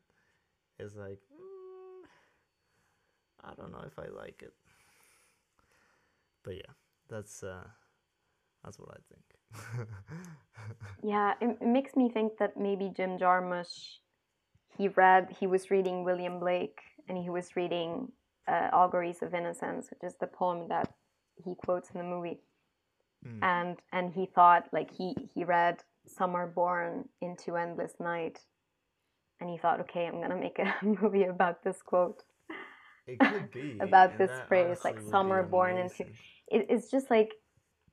[0.79, 2.07] it's like mm,
[3.45, 4.55] i don't know if i like it.
[6.43, 6.73] But yeah
[7.09, 7.67] that's uh
[8.65, 9.40] that's what i think
[11.03, 13.99] yeah it, it makes me think that maybe jim jarmusch
[14.77, 18.11] he read he was reading william blake and he was reading
[18.49, 20.93] uh, auguries of innocence which is the poem that
[21.45, 22.41] he quotes in the movie.
[23.27, 23.39] Mm.
[23.43, 28.39] and and he thought like he he read some are born into endless night
[29.39, 32.23] and he thought okay i'm gonna make a movie about this quote.
[33.07, 36.05] It could be about this phrase like some are born into
[36.49, 37.35] it, it's just like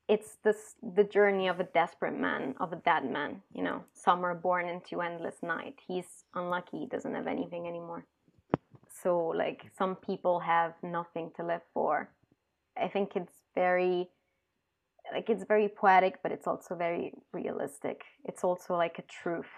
[0.08, 3.84] it's this the journey of a desperate man of a dead man you know?
[3.94, 5.76] Some are born into endless night.
[5.88, 6.80] He's unlucky.
[6.80, 8.06] He doesn't have anything anymore.
[9.04, 12.10] So like some people have nothing to live for.
[12.82, 14.10] I think it's very
[15.14, 18.02] like it's very poetic but it's also very realistic.
[18.26, 19.52] It's also like a truth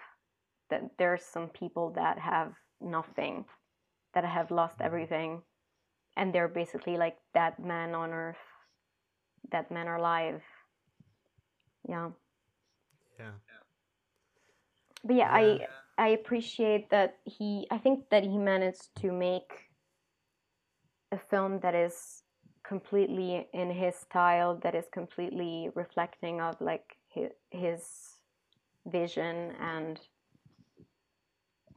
[0.69, 3.45] that there's some people that have nothing
[4.13, 5.41] that have lost everything
[6.17, 8.37] and they're basically like that man on earth
[9.51, 10.41] that men are alive.
[11.87, 12.09] Yeah.
[13.19, 13.31] Yeah.
[15.03, 15.67] But yeah, yeah,
[15.97, 19.69] i i appreciate that he i think that he managed to make
[21.11, 22.23] a film that is
[22.63, 27.81] completely in his style that is completely reflecting of like his, his
[28.85, 29.99] vision and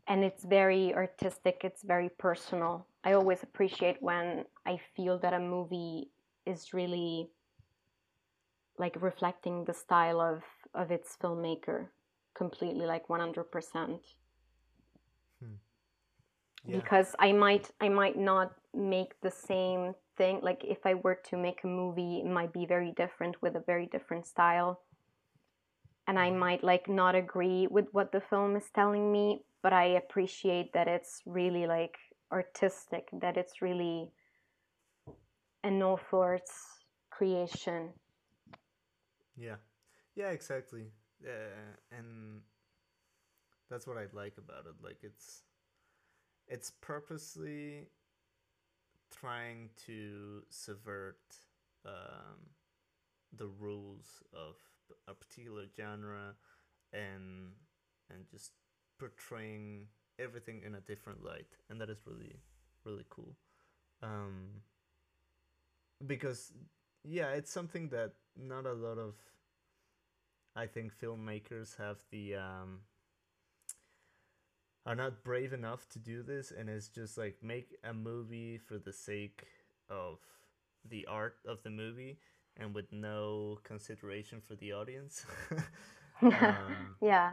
[0.08, 2.86] and it's very artistic it's very personal.
[3.04, 6.10] I always appreciate when i feel that a movie
[6.46, 7.30] is really
[8.82, 10.42] like reflecting the style of
[10.74, 11.80] of its filmmaker
[12.34, 13.44] completely like 100%
[15.40, 15.46] hmm.
[16.64, 16.76] yeah.
[16.76, 21.36] because i might i might not make the same thing like if i were to
[21.36, 24.80] make a movie it might be very different with a very different style
[26.08, 26.44] and i mm-hmm.
[26.44, 29.26] might like not agree with what the film is telling me
[29.62, 31.96] but i appreciate that it's really like
[32.32, 34.10] artistic that it's really
[35.62, 36.50] an author's
[37.10, 37.90] creation
[39.36, 39.56] yeah,
[40.14, 40.92] yeah, exactly.
[41.24, 42.42] Uh, and
[43.70, 44.74] that's what I like about it.
[44.82, 45.42] Like it's
[46.48, 47.88] it's purposely
[49.10, 51.20] trying to subvert
[51.86, 52.50] um,
[53.36, 54.56] the rules of
[55.08, 56.34] a particular genre
[56.92, 57.52] and
[58.10, 58.52] and just
[58.98, 59.86] portraying
[60.18, 62.36] everything in a different light and that is really
[62.84, 63.34] really cool
[64.02, 64.48] um,
[66.06, 66.52] because
[67.04, 69.14] yeah it's something that not a lot of
[70.54, 72.80] I think filmmakers have the um,
[74.84, 78.78] are not brave enough to do this and it's just like make a movie for
[78.78, 79.46] the sake
[79.88, 80.18] of
[80.88, 82.18] the art of the movie
[82.56, 85.24] and with no consideration for the audience.
[86.22, 87.32] um, yeah.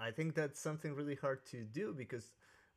[0.00, 2.32] I think that's something really hard to do because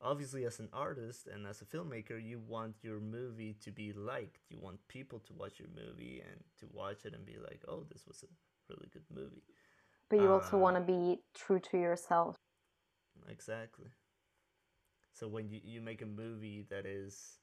[0.05, 4.45] obviously as an artist and as a filmmaker you want your movie to be liked.
[4.49, 7.83] You want people to watch your movie and to watch it and be like oh
[7.91, 8.27] this was a
[8.71, 9.43] really good movie.
[10.09, 12.35] But you uh, also want to be true to yourself.
[13.29, 13.87] Exactly.
[15.13, 17.39] So when you, you make a movie that is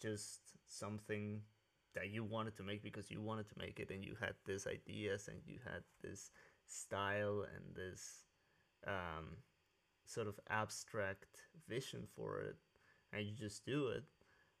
[0.00, 1.42] just something
[1.94, 4.66] that you wanted to make because you wanted to make it and you had these
[4.66, 6.30] ideas and you had this
[6.66, 8.24] style and this
[8.86, 9.36] um,
[10.10, 12.56] sort of abstract vision for it
[13.12, 14.04] and you just do it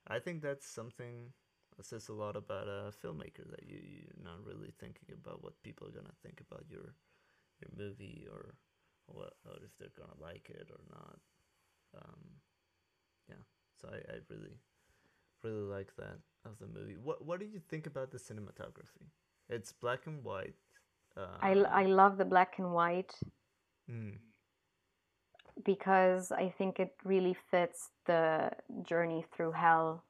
[0.08, 1.32] i think that's something
[1.76, 5.62] that says a lot about a filmmaker that you, you're not really thinking about what
[5.62, 6.94] people are gonna think about your
[7.60, 8.54] your movie or
[9.06, 11.18] what or if they're gonna like it or not.
[11.96, 12.20] Um,
[13.28, 13.42] yeah
[13.80, 14.56] so I, I really
[15.42, 16.96] really like that of the movie.
[17.02, 19.08] What what do you think about the cinematography?
[19.48, 20.54] It's black and white
[21.16, 23.12] uh, I, I love the black and white.
[23.90, 24.18] Mm.
[25.64, 28.50] Because I think it really fits the
[28.82, 30.04] journey through hell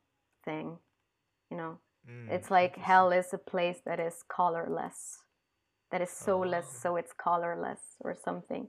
[0.44, 0.78] thing.
[1.50, 1.78] You know,
[2.08, 5.18] mm, it's like hell is a place that is colorless,
[5.90, 6.78] that is soulless, oh.
[6.82, 8.68] so it's colorless or something.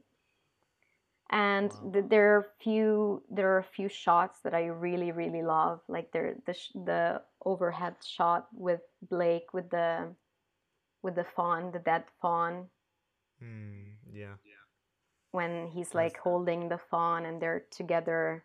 [1.29, 1.91] And wow.
[1.93, 6.11] th- there are few there are a few shots that I really really love, like
[6.11, 10.13] there the sh- the overhead shot with Blake with the
[11.03, 12.67] with the fawn, the dead fawn.
[13.41, 14.35] Mm, yeah.
[15.31, 18.43] When he's like holding the fawn and they're together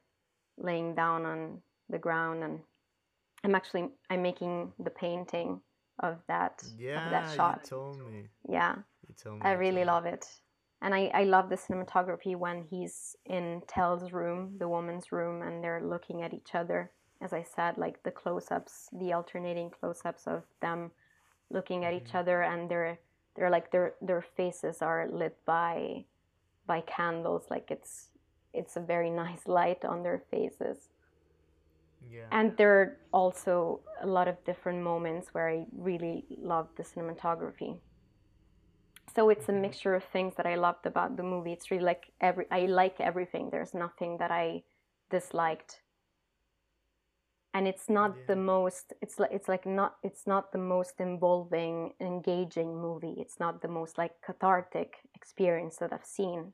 [0.57, 1.61] laying down on
[1.91, 2.61] the ground and
[3.45, 5.61] I'm actually I'm making the painting
[6.01, 7.61] of that yeah, of that shot.
[7.64, 8.28] You told me.
[8.49, 8.76] Yeah.
[9.09, 9.43] You told me.
[9.45, 10.26] I really love it.
[10.82, 15.64] And I, I love the cinematography when he's in Thel's room, the woman's room, and
[15.64, 16.91] they're looking at each other.
[17.22, 20.91] As I said, like the close ups, the alternating close ups of them
[21.51, 22.18] looking at each mm-hmm.
[22.18, 22.99] other and they're
[23.37, 26.05] they're like their their faces are lit by
[26.66, 28.08] by candles like it's
[28.52, 30.78] it's a very nice light on their faces.
[32.08, 32.28] Yeah.
[32.30, 37.78] and there are also a lot of different moments where i really love the cinematography.
[39.14, 39.62] So it's a mm-hmm.
[39.62, 41.52] mixture of things that i loved about the movie.
[41.52, 43.50] It's really like every i like everything.
[43.50, 44.62] There's nothing that i
[45.10, 45.80] disliked
[47.57, 48.24] and it's not yeah.
[48.28, 53.14] the most it's like it's like not it's not the most involving engaging movie.
[53.16, 56.52] It's not the most like cathartic experience that i've seen.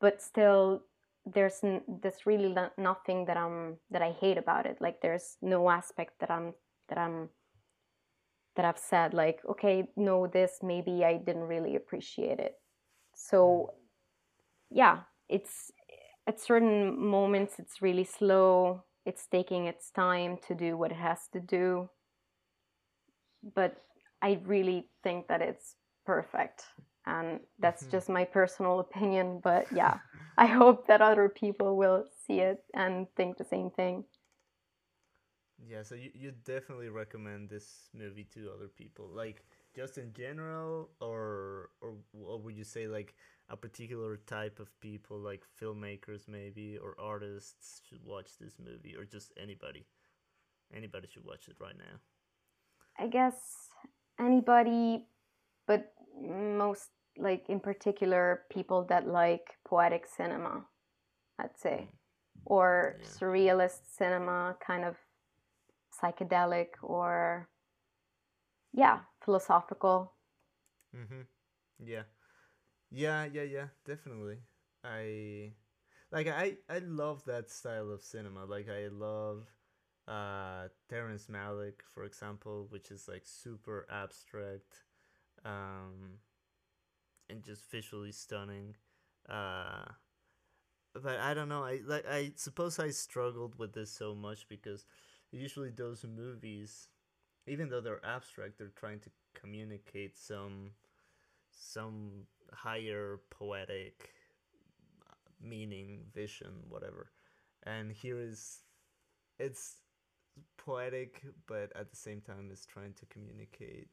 [0.00, 0.84] But still
[1.26, 4.78] there's there's really nothing that i'm that i hate about it.
[4.80, 6.54] Like there's no aspect that i'm
[6.88, 7.28] that i'm
[8.56, 12.54] that i've said like okay no this maybe i didn't really appreciate it.
[13.14, 13.74] So mm.
[14.70, 15.70] yeah it's
[16.26, 21.20] at certain moments it's really slow it's taking its time to do what it has
[21.32, 21.88] to do.
[23.54, 23.72] But
[24.20, 26.64] I really think that it's perfect.
[27.06, 27.96] And that's mm-hmm.
[27.96, 29.40] just my personal opinion.
[29.42, 29.96] But yeah,
[30.36, 34.04] I hope that other people will see it and think the same thing.
[35.66, 39.42] Yeah, so you, you definitely recommend this movie to other people, like
[39.74, 43.14] just in general, or or what would you say, like
[43.50, 49.04] a particular type of people like filmmakers maybe or artists should watch this movie or
[49.04, 49.86] just anybody.
[50.74, 51.98] Anybody should watch it right now.
[52.98, 53.70] I guess
[54.20, 55.06] anybody
[55.66, 60.64] but most like in particular people that like poetic cinema
[61.38, 61.86] i'd say.
[61.88, 62.42] Mm.
[62.46, 63.06] or yeah.
[63.06, 64.96] surrealist cinema kind of
[66.02, 67.48] psychedelic or
[68.72, 70.12] yeah philosophical.
[70.94, 71.22] Mm-hmm.
[71.84, 72.02] Yeah
[72.90, 74.38] yeah, yeah, yeah, definitely.
[74.84, 75.52] I
[76.12, 78.44] like I I love that style of cinema.
[78.46, 79.46] Like I love
[80.08, 84.84] uh Terrence Malick, for example, which is like super abstract
[85.44, 86.18] um
[87.30, 88.74] and just visually stunning.
[89.28, 89.84] Uh
[90.94, 91.64] but I don't know.
[91.64, 94.84] I like I suppose I struggled with this so much because
[95.30, 96.88] usually those movies
[97.46, 100.72] even though they're abstract, they're trying to communicate some
[101.50, 104.10] some higher poetic
[105.40, 107.10] meaning, vision, whatever.
[107.64, 108.60] And here is
[109.38, 109.76] it's
[110.56, 113.88] poetic, but at the same time, is trying to communicate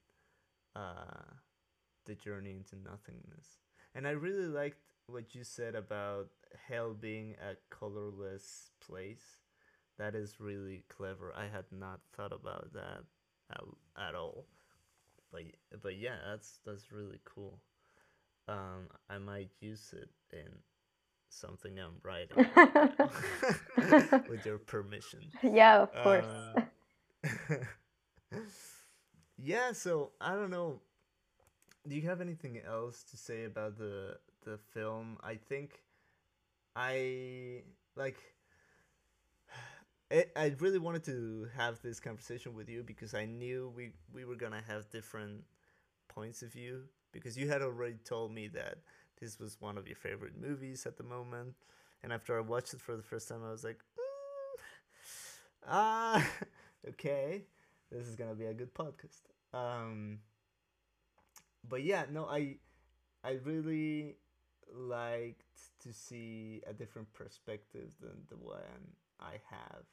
[0.76, 1.34] uh,
[2.06, 3.60] the journey into nothingness.
[3.93, 6.28] And I really liked what you said about
[6.68, 9.39] hell being a colorless place.
[9.97, 11.34] That is really clever.
[11.36, 13.03] I had not thought about that
[13.51, 13.62] at,
[14.10, 14.45] at all.
[15.32, 15.43] But
[15.82, 17.60] but yeah, that's that's really cool
[18.48, 20.50] um, I might use it in
[21.30, 22.38] something I'm writing
[24.30, 25.20] with your permission.
[25.43, 26.26] Yeah, of course.
[26.26, 27.32] Uh,
[29.38, 30.82] yeah, so I don't know.
[31.88, 35.18] Do you have anything else to say about the the film?
[35.24, 35.82] I think
[36.76, 37.64] I
[37.96, 38.18] like
[40.12, 44.26] it, I really wanted to have this conversation with you because I knew we we
[44.26, 45.43] were gonna have different
[46.08, 46.84] points of view
[47.16, 48.80] because you had already told me that
[49.20, 51.55] this was one of your favorite movies at the moment.
[52.03, 54.61] And after I watched it for the first time, I was like, mm,
[55.68, 56.28] ah,
[56.89, 57.45] okay,
[57.91, 59.22] this is gonna be a good podcast.
[59.53, 60.20] Um,
[61.68, 62.57] but yeah, no, I,
[63.24, 64.18] I really
[64.74, 65.43] liked
[65.84, 69.86] to see a different perspective than the one I have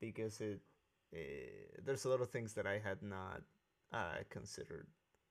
[0.00, 0.60] because it,
[1.12, 3.42] it there's a lot of things that I had not
[3.92, 4.86] uh, considered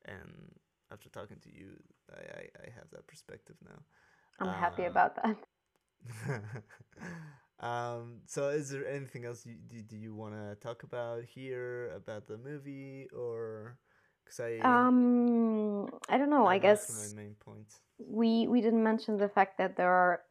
[0.06, 0.52] and
[0.92, 1.70] after talking to you
[2.12, 3.80] I, I, I have that perspective now.
[4.40, 5.38] I'm happy Uh, about that.
[7.60, 11.92] um so is there anything else you do, do you want to talk about here
[11.96, 13.78] about the movie or
[14.24, 16.48] because I Um, I don't know.
[16.48, 17.74] I guess my main point.
[18.00, 20.22] we we didn't mention the fact that there are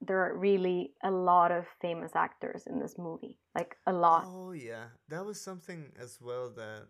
[0.00, 4.28] there are really a lot of famous actors in this movie, like a lot.
[4.28, 6.88] Oh yeah, that was something as well that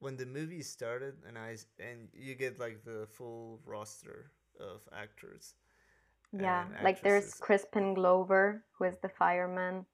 [0.00, 4.30] when the movie started and I and you get like the full roster
[4.60, 5.54] of actors.
[6.32, 7.34] Yeah, like there's.
[7.34, 9.86] Crispin Glover, who is the fireman.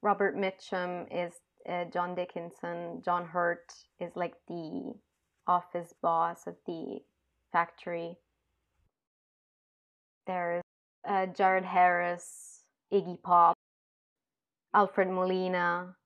[0.00, 1.34] Robert Mitchum is
[1.68, 3.02] uh, John Dickinson.
[3.04, 4.94] John Hurt is like the
[5.46, 7.00] office boss of the
[7.52, 8.16] factory.
[10.26, 10.62] There's
[11.08, 12.60] uh, Jared Harris,
[12.92, 13.56] Iggy Pop,
[14.74, 15.96] Alfred Molina.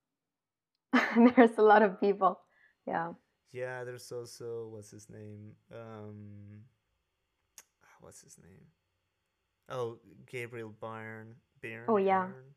[1.37, 2.41] there's a lot of people.
[2.87, 3.13] Yeah.
[3.53, 5.53] Yeah, there's also what's his name?
[5.73, 6.63] Um,
[8.01, 8.67] what's his name?
[9.69, 9.99] Oh,
[10.31, 11.37] Gabriel Byrne.
[11.61, 11.85] Byrne.
[11.89, 12.27] Oh, yeah.
[12.27, 12.55] Byrne.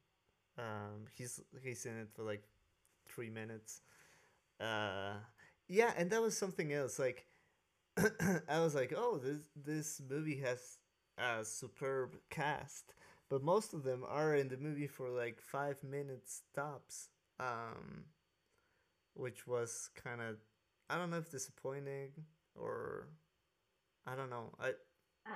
[0.57, 2.43] Um, he's he's in it for like
[3.07, 3.81] three minutes.
[4.59, 5.13] Uh,
[5.67, 6.99] yeah, and that was something else.
[6.99, 7.25] Like,
[7.97, 10.77] I was like, oh, this this movie has
[11.17, 12.93] a superb cast,
[13.29, 17.09] but most of them are in the movie for like five minutes tops.
[17.39, 18.03] Um,
[19.13, 20.37] which was kind of
[20.89, 22.11] I don't know if disappointing
[22.55, 23.09] or
[24.05, 24.53] I don't know.
[24.59, 24.71] I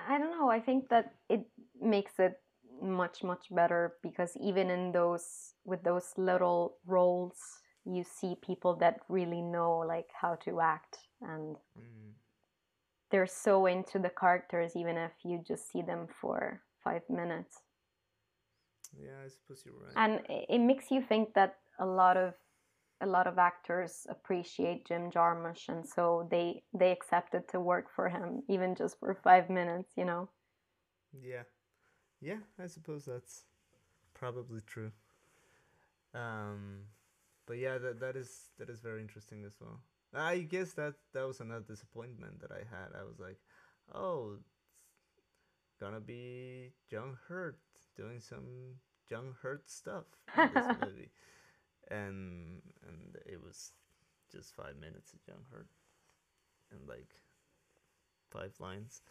[0.08, 0.48] I don't know.
[0.50, 1.46] I think that it
[1.80, 2.40] makes it
[2.82, 7.36] much much better because even in those with those little roles,
[7.84, 12.12] you see people that really know like how to act and mm,
[13.10, 17.60] they're so into the characters even if you just see them for 5 minutes.
[18.98, 19.94] yeah, I suppose you're right.
[19.96, 22.34] And it makes you think that a lot of
[23.00, 28.08] a lot of actors appreciate Jim Jarmusch and so they they accepted to work for
[28.08, 30.28] him even just for 5 minutes, you know.
[31.12, 31.44] yeah,
[32.20, 33.44] yeah, I suppose that's
[34.14, 34.92] probably true.
[36.14, 36.86] Um,
[37.46, 39.80] but yeah, that that is that is very interesting as well.
[40.14, 42.94] I guess that that was another disappointment that I had.
[42.98, 43.38] I was like,
[43.94, 47.58] oh, it's gonna be John Hurt
[47.96, 48.78] doing some
[49.08, 50.04] John Hurt stuff
[50.38, 51.10] in this movie,
[51.90, 53.72] and and it was
[54.32, 55.68] just five minutes of John Hurt,
[56.70, 57.14] and like
[58.30, 59.02] five lines.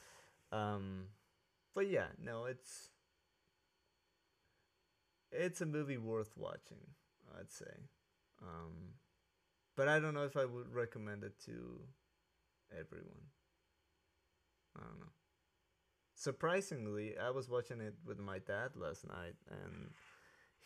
[0.51, 1.05] Um,
[1.73, 2.89] but yeah, no, it's
[5.31, 6.93] it's a movie worth watching.
[7.39, 7.89] I'd say.
[8.41, 8.95] Um,
[9.75, 11.79] but I don't know if I would recommend it to
[12.71, 13.29] everyone.
[14.75, 15.13] I don't know.
[16.15, 19.89] Surprisingly, I was watching it with my dad last night, and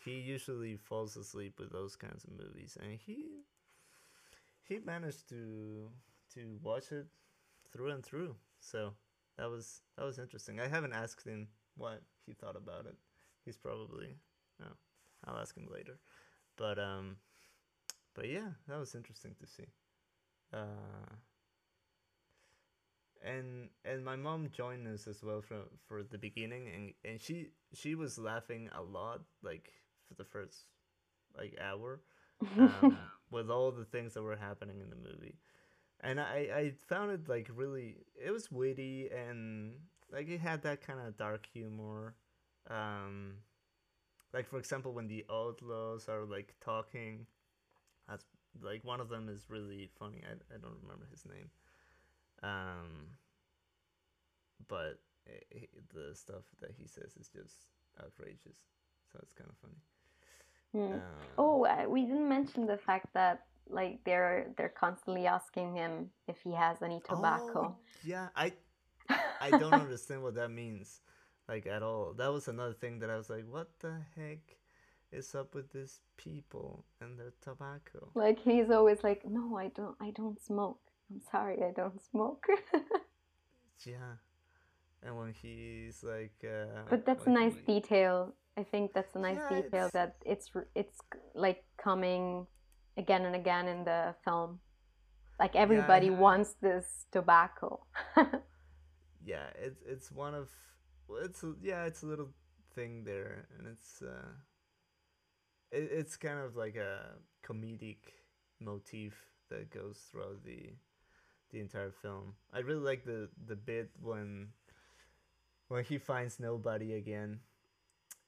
[0.04, 3.42] he usually falls asleep with those kinds of movies, and he
[4.62, 5.90] he managed to
[6.34, 7.06] to watch it
[7.72, 8.36] through and through.
[8.60, 8.92] So
[9.36, 10.60] that was that was interesting.
[10.60, 12.96] I haven't asked him what he thought about it.
[13.44, 14.16] He's probably
[14.60, 14.66] no.
[15.24, 15.98] I'll ask him later.
[16.56, 17.16] But um,
[18.14, 19.68] but yeah, that was interesting to see.
[20.52, 21.14] Uh,
[23.24, 27.48] and and my mom joined us as well from for the beginning, and and she
[27.74, 29.72] she was laughing a lot, like
[30.08, 30.64] for the first
[31.36, 32.00] like hour,
[32.58, 32.98] um,
[33.30, 35.36] with all the things that were happening in the movie,
[36.00, 39.74] and I I found it like really it was witty and
[40.12, 42.14] like it had that kind of dark humor,
[42.70, 43.34] um,
[44.32, 47.26] like for example when the outlaws are like talking
[48.08, 48.24] that's
[48.62, 50.22] like one of them is really funny.
[50.24, 51.50] I, I don't remember his name.
[52.42, 53.16] Um
[54.68, 58.58] but i i the stuff that he says is just outrageous.
[59.12, 59.80] So it's kind of funny
[60.74, 61.00] Um,
[61.36, 66.38] Oh, uh, we didn't mention the fact that like they're they're constantly asking him if
[66.42, 67.76] he has any tobacco.
[67.76, 68.50] oh, yeah i
[69.40, 71.00] i don't understand what that means
[71.48, 74.56] like at all that was another thing that i was like what the heck
[75.12, 79.96] is up with these people and their tobacco Like he's always like, "No, I don't
[80.00, 80.80] I don't smoke.
[81.10, 82.46] I'm sorry, I don't smoke."
[83.86, 84.16] yeah
[85.02, 88.34] and when he's like uh but that's a nice detail.
[88.56, 90.98] I think that's a nice Yeah, detail it's- that it's it's
[91.34, 92.46] like coming
[92.96, 94.60] again and again in the film.
[95.38, 97.86] Like everybody I- wants this tobacco.
[99.24, 100.48] yeah it's it's one of
[101.22, 102.30] it's yeah it's a little
[102.74, 104.32] thing there and it's uh
[105.70, 107.98] it, it's kind of like a comedic
[108.60, 109.14] motif
[109.50, 110.70] that goes throughout the
[111.50, 114.48] the entire film i really like the the bit when
[115.68, 117.40] when he finds nobody again,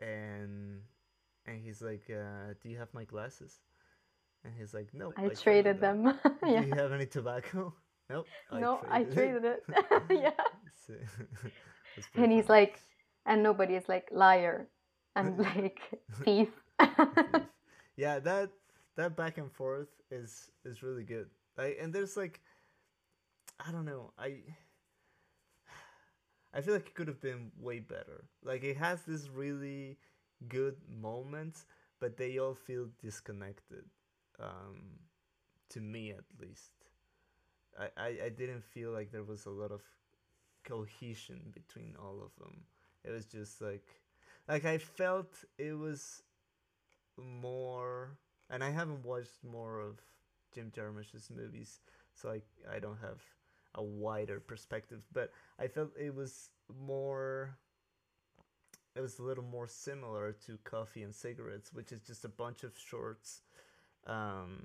[0.01, 0.81] and
[1.47, 3.61] and he's like, uh, "Do you have my glasses?"
[4.45, 6.05] And he's like, "No, I, traded them.
[6.45, 7.75] Do you have any tobacco?
[8.11, 8.27] Nope.
[8.51, 9.63] no, I traded it.
[10.11, 10.31] yeah.
[10.85, 10.95] So-
[11.95, 12.61] that's pretty And he's funny.
[12.63, 12.81] like,
[13.25, 14.67] and nobody is like liar
[15.15, 15.79] and like
[16.25, 16.49] thief.
[16.81, 17.43] Thief.
[17.97, 18.51] yeah, that
[18.97, 21.29] that back and forth is is really good.
[21.57, 22.41] Like, and there's like,
[23.65, 24.43] I don't know, I
[26.55, 28.25] I feel like it could have been way better.
[28.43, 29.99] Like it has this really
[30.49, 31.67] good moments,
[32.01, 33.85] but they all feel disconnected.
[34.41, 34.99] Um,
[35.71, 36.73] to me at least,
[37.79, 39.83] I, I I didn't feel like there was a lot of
[40.65, 42.65] cohesion between all of them.
[43.05, 43.87] It was just like
[44.49, 46.23] like I felt it was
[47.19, 48.19] more
[48.51, 50.01] and I haven't watched more of
[50.55, 51.81] Jim Jarmusch's movies,
[52.15, 52.43] so I
[52.75, 53.21] I don't have
[53.75, 56.51] a wider perspective, but I felt it was
[56.85, 57.57] more
[58.97, 62.65] it was a little more similar to Coffee and Cigarettes, which is just a bunch
[62.65, 63.43] of shorts
[64.07, 64.65] um,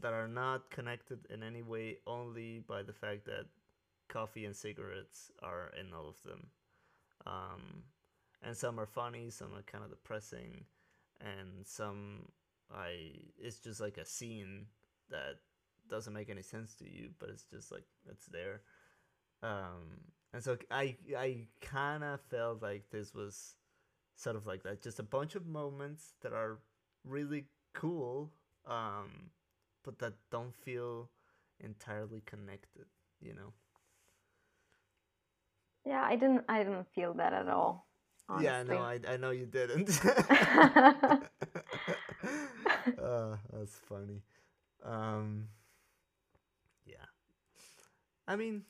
[0.00, 3.46] that are not connected in any way, only by the fact that
[4.08, 6.48] Coffee and Cigarettes are in all of them.
[7.26, 7.84] Um,
[8.42, 10.64] and some are funny, some are kind of depressing,
[11.20, 12.26] and some
[12.74, 14.66] I it's just like a scene
[15.10, 15.36] that
[15.90, 18.62] doesn't make any sense to you, but it's just like it's there.
[19.42, 20.00] Um,
[20.32, 23.56] and so I I kind of felt like this was
[24.16, 26.58] sort of like that, just a bunch of moments that are
[27.04, 28.32] really cool,
[28.66, 29.30] um,
[29.84, 31.10] but that don't feel
[31.60, 32.86] entirely connected,
[33.20, 33.52] you know.
[35.86, 37.88] yeah, I didn't I didn't feel that at all.
[38.28, 38.46] Honestly.
[38.46, 39.90] Yeah, no, I I know you didn't.
[42.98, 44.22] uh, that's funny.
[44.84, 45.48] Um,
[46.86, 47.06] yeah.
[48.26, 48.64] I mean,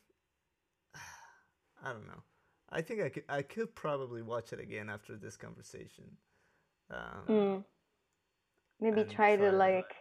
[1.84, 2.22] I don't know.
[2.70, 6.16] I think I could I could probably watch it again after this conversation.
[6.90, 7.64] Um, Mm.
[8.80, 9.94] Maybe and try to like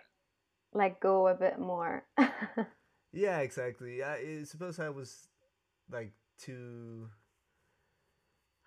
[0.73, 2.05] like go a bit more.
[3.11, 4.03] Yeah, exactly.
[4.03, 5.27] I, I suppose I was
[5.91, 7.09] like too.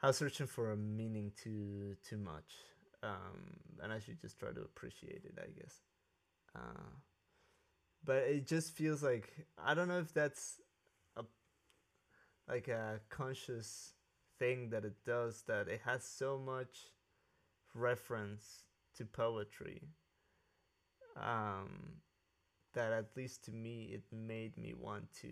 [0.02, 2.54] I was searching for a meaning too too much,
[3.02, 5.80] um, and I should just try to appreciate it, I guess.
[6.56, 6.90] Uh,
[8.04, 10.60] but it just feels like I don't know if that's
[11.16, 11.24] a
[12.48, 13.94] like a conscious
[14.38, 16.90] thing that it does that it has so much
[17.74, 18.64] reference
[18.96, 19.82] to poetry
[21.16, 21.94] um
[22.74, 25.28] that at least to me it made me want to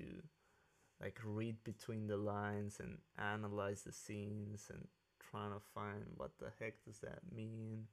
[1.00, 4.86] like read between the lines and analyze the scenes and
[5.30, 7.84] trying to find what the heck does that mean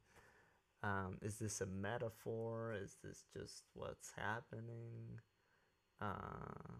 [0.83, 2.73] um, is this a metaphor?
[2.73, 5.19] Is this just what's happening?
[6.01, 6.77] Uh,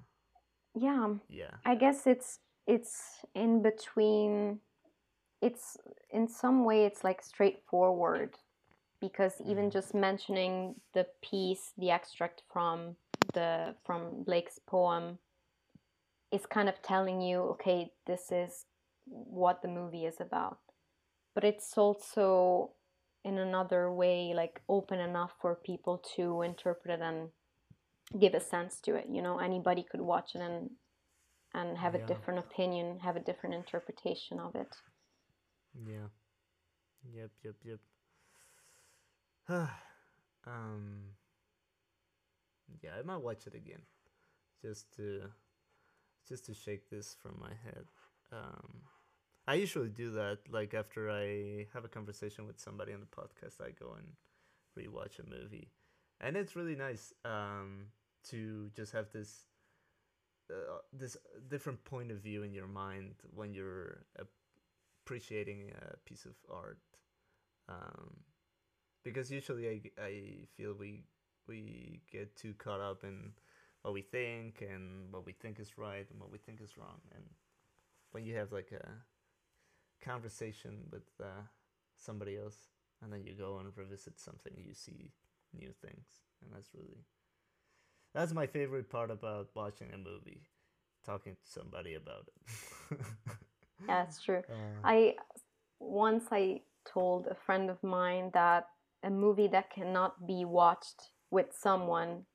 [0.75, 1.57] yeah, yeah.
[1.65, 4.59] I guess it's it's in between
[5.41, 5.77] it's
[6.11, 8.35] in some way it's like straightforward
[9.01, 9.71] because even Mhm.
[9.71, 12.95] just mentioning the piece the extract from
[13.33, 15.19] the from Blake's poem
[16.31, 18.65] is kind of telling you okay this is
[19.05, 20.59] what the movie is about.
[21.35, 22.71] But it's also
[23.23, 27.29] in another way like open enough for people to interpret it and
[28.19, 29.39] give a sense to it you know?
[29.39, 30.69] Anybody could watch it and
[31.53, 34.75] and have a different opinion have a different interpretation of it.
[35.85, 36.09] Yeah.
[37.13, 37.79] Yep yep yep.
[40.45, 41.15] Um
[42.81, 43.81] yeah i might watch it again
[44.61, 45.23] just to
[46.27, 47.85] just to shake this from my head.
[48.31, 48.81] Um
[49.47, 53.61] i usually do that like after i have a conversation with somebody on the podcast
[53.61, 54.07] i go and
[54.77, 55.71] rewatch a movie.
[56.21, 57.87] And it's really nice um
[58.29, 59.45] to just have this
[60.51, 61.17] uh, this
[61.49, 64.05] different point of view in your mind when you're
[65.05, 66.79] appreciating a piece of art.
[67.69, 68.17] Um,
[69.03, 70.13] because usually I, I
[70.55, 71.03] feel we
[71.47, 73.31] we get too caught up in
[73.83, 76.99] what we think and what we think is right and what we think is wrong.
[77.15, 77.23] And
[78.11, 78.87] when you have like a
[80.01, 81.43] conversation with uh,
[81.97, 82.57] somebody else
[83.01, 85.11] and then you go and revisit something you see
[85.53, 86.07] new things
[86.41, 87.03] and that's really
[88.13, 90.41] that's my favorite part about watching a movie
[91.05, 92.99] talking to somebody about it.
[93.87, 94.43] Yeah it's true.
[94.49, 95.15] Uh, I
[95.79, 98.67] once I told a friend of mine that
[99.03, 102.25] a movie that cannot be watched with someone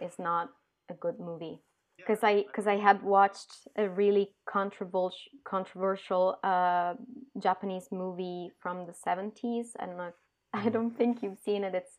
[0.00, 0.50] is not
[0.90, 1.60] a good movie
[2.00, 6.94] because I because I had watched a really controversial controversial uh,
[7.38, 9.76] Japanese movie from the seventies.
[9.80, 10.08] I don't know.
[10.12, 10.14] If,
[10.52, 11.74] I don't think you've seen it.
[11.74, 11.98] It's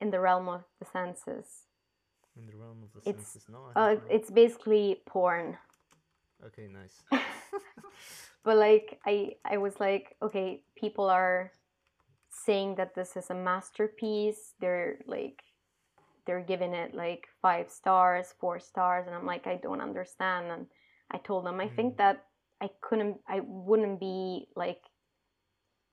[0.00, 1.46] in the realm of the senses.
[2.38, 5.58] in the realm of the It's- senses no Uh, it's basically porn.
[6.48, 6.96] okay nice
[8.44, 10.48] but like I I was like, okay,
[10.82, 11.52] people are
[12.46, 14.54] saying that this is a masterpiece.
[14.60, 15.42] They're like
[16.26, 20.50] they're giving it like five stars, four stars, and I'm like, I don't understand.
[20.50, 20.66] And
[21.10, 21.98] I told them I think Mm.
[21.98, 22.24] that
[22.60, 24.82] I couldn't I wouldn't be like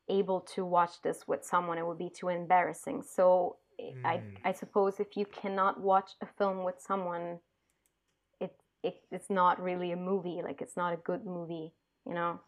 [0.10, 1.78] able to watch this with someone.
[1.78, 3.04] It would be too embarrassing.
[3.04, 3.58] So
[4.04, 4.38] I Mm.
[4.44, 7.40] I suppose if you cannot watch a film with someone,
[8.40, 10.42] it, it it's not really a movie.
[10.44, 11.74] Like it's not a good movie,
[12.06, 12.40] you know.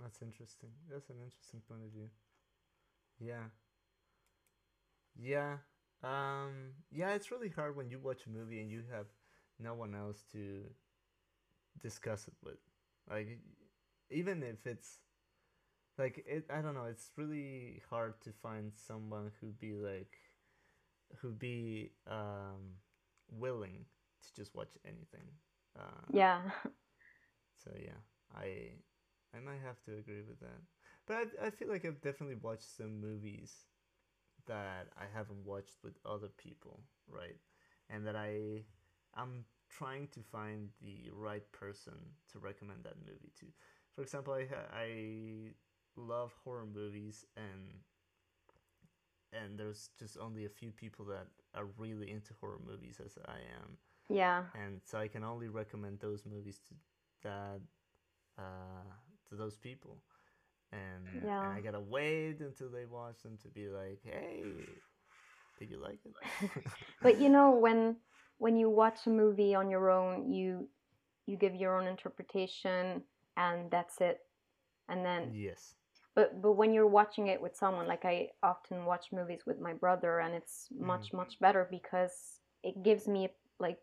[0.00, 0.70] That's interesting.
[0.90, 2.10] That's an interesting point of view.
[3.20, 3.44] Yeah.
[5.16, 5.58] Yeah.
[6.04, 9.06] Um yeah, it's really hard when you watch a movie and you have
[9.58, 10.64] no one else to
[11.82, 12.58] discuss it with.
[13.10, 13.40] Like
[14.10, 14.98] even if it's
[15.98, 20.18] like it I don't know, it's really hard to find someone who'd be like
[21.20, 22.78] who'd be um
[23.30, 23.86] willing
[24.22, 25.28] to just watch anything.
[25.78, 26.50] Uh Yeah,
[27.64, 28.00] so yeah,
[28.34, 28.74] I
[29.36, 30.60] I might have to agree with that.
[31.06, 33.66] But I I feel like I've definitely watched some movies
[34.46, 37.36] that I haven't watched with other people, right?
[37.90, 38.64] And that I
[39.14, 41.94] I'm trying to find the right person
[42.32, 43.46] to recommend that movie to.
[43.94, 45.52] For example, I I
[45.96, 47.80] love horror movies and
[49.32, 53.38] and there's just only a few people that are really into horror movies as I
[53.62, 53.78] am
[54.08, 56.74] yeah, and so I can only recommend those movies to
[57.22, 57.60] that
[58.38, 58.84] uh,
[59.28, 59.98] to those people,
[60.74, 64.42] and and I gotta wait until they watch them to be like, hey,
[65.58, 66.50] did you like it?
[67.02, 67.96] but you know when
[68.38, 70.68] when you watch a movie on your own, you
[71.26, 73.02] you give your own interpretation,
[73.36, 74.20] and that's it.
[74.88, 75.74] And then yes,
[76.14, 79.72] but but when you're watching it with someone like i often watch movies with my
[79.72, 81.18] brother and it's much mm-hmm.
[81.18, 83.78] much better because it gives me like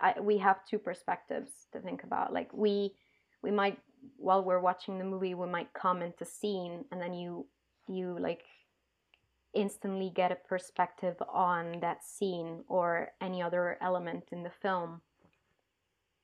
[0.00, 2.94] I, we have two perspectives to think about like we
[3.42, 3.78] we might
[4.16, 7.46] while we're watching the movie we might comment a scene and then you
[7.88, 8.42] you like
[9.54, 15.00] instantly get a perspective on that scene or any other element in the film.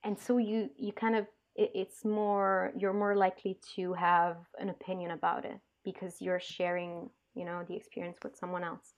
[0.02, 4.68] And so you you kind of it, it's more you're more likely to have an
[4.70, 8.94] opinion about it because you're sharing you know the experience with someone else.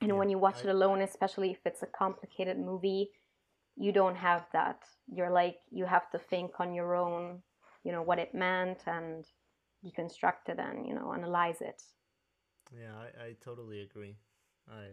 [0.00, 3.10] And Yeah, when you watch I- it alone especially if it's a complicated movie
[3.80, 4.80] you don't have that.
[5.06, 7.42] You're like you have to think on your own
[7.88, 9.24] you know what it meant and
[9.84, 11.82] deconstruct it and you know analyze it
[12.76, 14.16] yeah, I, I totally agree.
[14.68, 14.84] I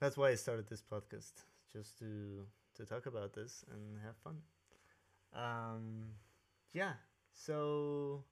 [0.00, 1.32] that's why I started this podcast
[1.72, 4.38] just to to talk about this and have fun.
[5.32, 6.06] Um,
[6.72, 6.94] yeah,
[7.32, 8.24] so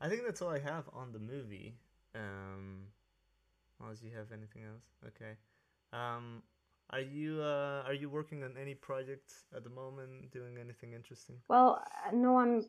[0.00, 1.74] I think that's all I have on the movie.
[2.14, 2.84] Um,
[3.82, 5.36] unless you have anything else, okay.
[5.92, 6.42] Um,
[6.90, 10.30] are you uh, are you working on any projects at the moment?
[10.32, 11.36] Doing anything interesting?
[11.48, 12.64] well uh, no i'm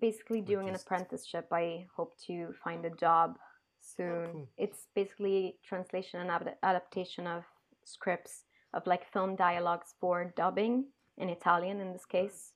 [0.00, 3.36] basically doing an apprenticeship i hope to find a job
[3.80, 4.48] soon cool.
[4.56, 7.44] it's basically translation and ad- adaptation of
[7.84, 8.44] scripts
[8.74, 10.84] of like film dialogues for dubbing
[11.18, 12.52] in italian in this case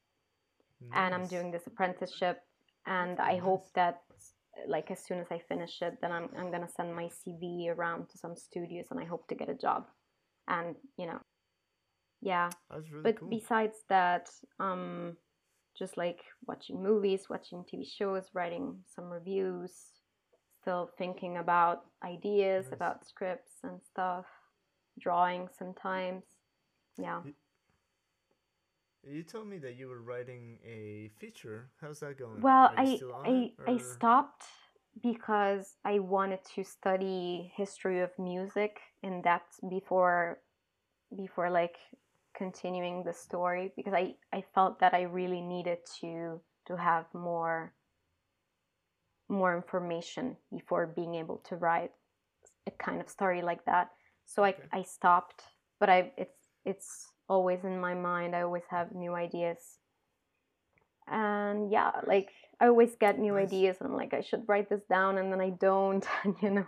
[0.95, 2.41] and I'm doing this apprenticeship
[2.87, 3.43] and I Nice.
[3.43, 4.03] hope that
[4.69, 8.09] like as soon as I finish it then I'm I'm gonna send my CV around
[8.11, 9.87] to some studios and I hope to get a job
[10.49, 11.18] and you know
[12.20, 12.51] yeah
[12.90, 13.28] really but cool.
[13.30, 14.28] besides that
[14.61, 15.16] um
[15.78, 19.72] just like watching movies watching TV shows writing some reviews
[20.61, 22.74] still thinking about ideas Nice.
[22.74, 24.24] about scripts and stuff
[25.01, 26.24] drawing sometimes
[26.99, 27.20] yeah
[29.05, 31.70] You told me that you were writing a feature.
[31.80, 32.42] How's that going?
[32.42, 34.44] Well, I I it, I stopped
[35.03, 40.39] because I wanted to study history of music in depth before
[41.17, 41.77] before like
[42.37, 47.73] continuing the story because I I felt that I really needed to to have more
[49.29, 51.93] more information before being able to write
[52.67, 53.91] a kind of story like that.
[54.25, 54.63] So Okay.
[54.73, 55.43] I I stopped,
[55.81, 56.91] but I it's it's
[57.29, 58.35] always in my mind.
[58.37, 59.79] I always have new ideas
[61.09, 62.31] and yeah like
[62.61, 63.47] i always get new Nice.
[63.47, 66.51] ideas and i'm like i should write this down and then i don't and you
[66.51, 66.67] know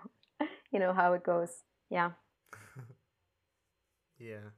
[0.73, 1.51] you know how it goes
[1.91, 2.11] yeah
[4.19, 4.51] Yeah.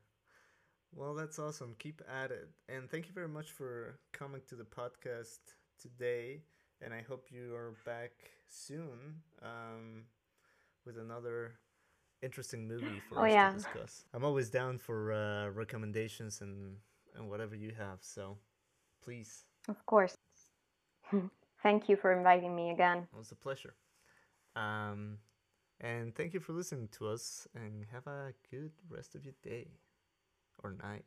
[0.93, 1.75] Well, that's awesome.
[1.79, 2.49] Keep at it.
[2.69, 5.39] And thank you very much for coming to the podcast
[5.81, 6.43] today.
[6.83, 8.13] And I hope you are back
[8.49, 10.05] soon um,
[10.85, 11.55] with another
[12.23, 13.51] interesting movie for Oh, us yeah.
[13.51, 14.05] to discuss.
[14.15, 16.77] I'm always down for uh, recommendations and,
[17.17, 17.99] and whatever you have.
[18.01, 18.39] So
[19.03, 20.17] please, of course
[21.63, 23.75] thank you for inviting me again it was a pleasure.
[24.57, 25.19] Um,
[25.81, 27.47] and thank you for listening to us.
[27.55, 29.69] And have a good rest of your day
[30.63, 31.05] or night.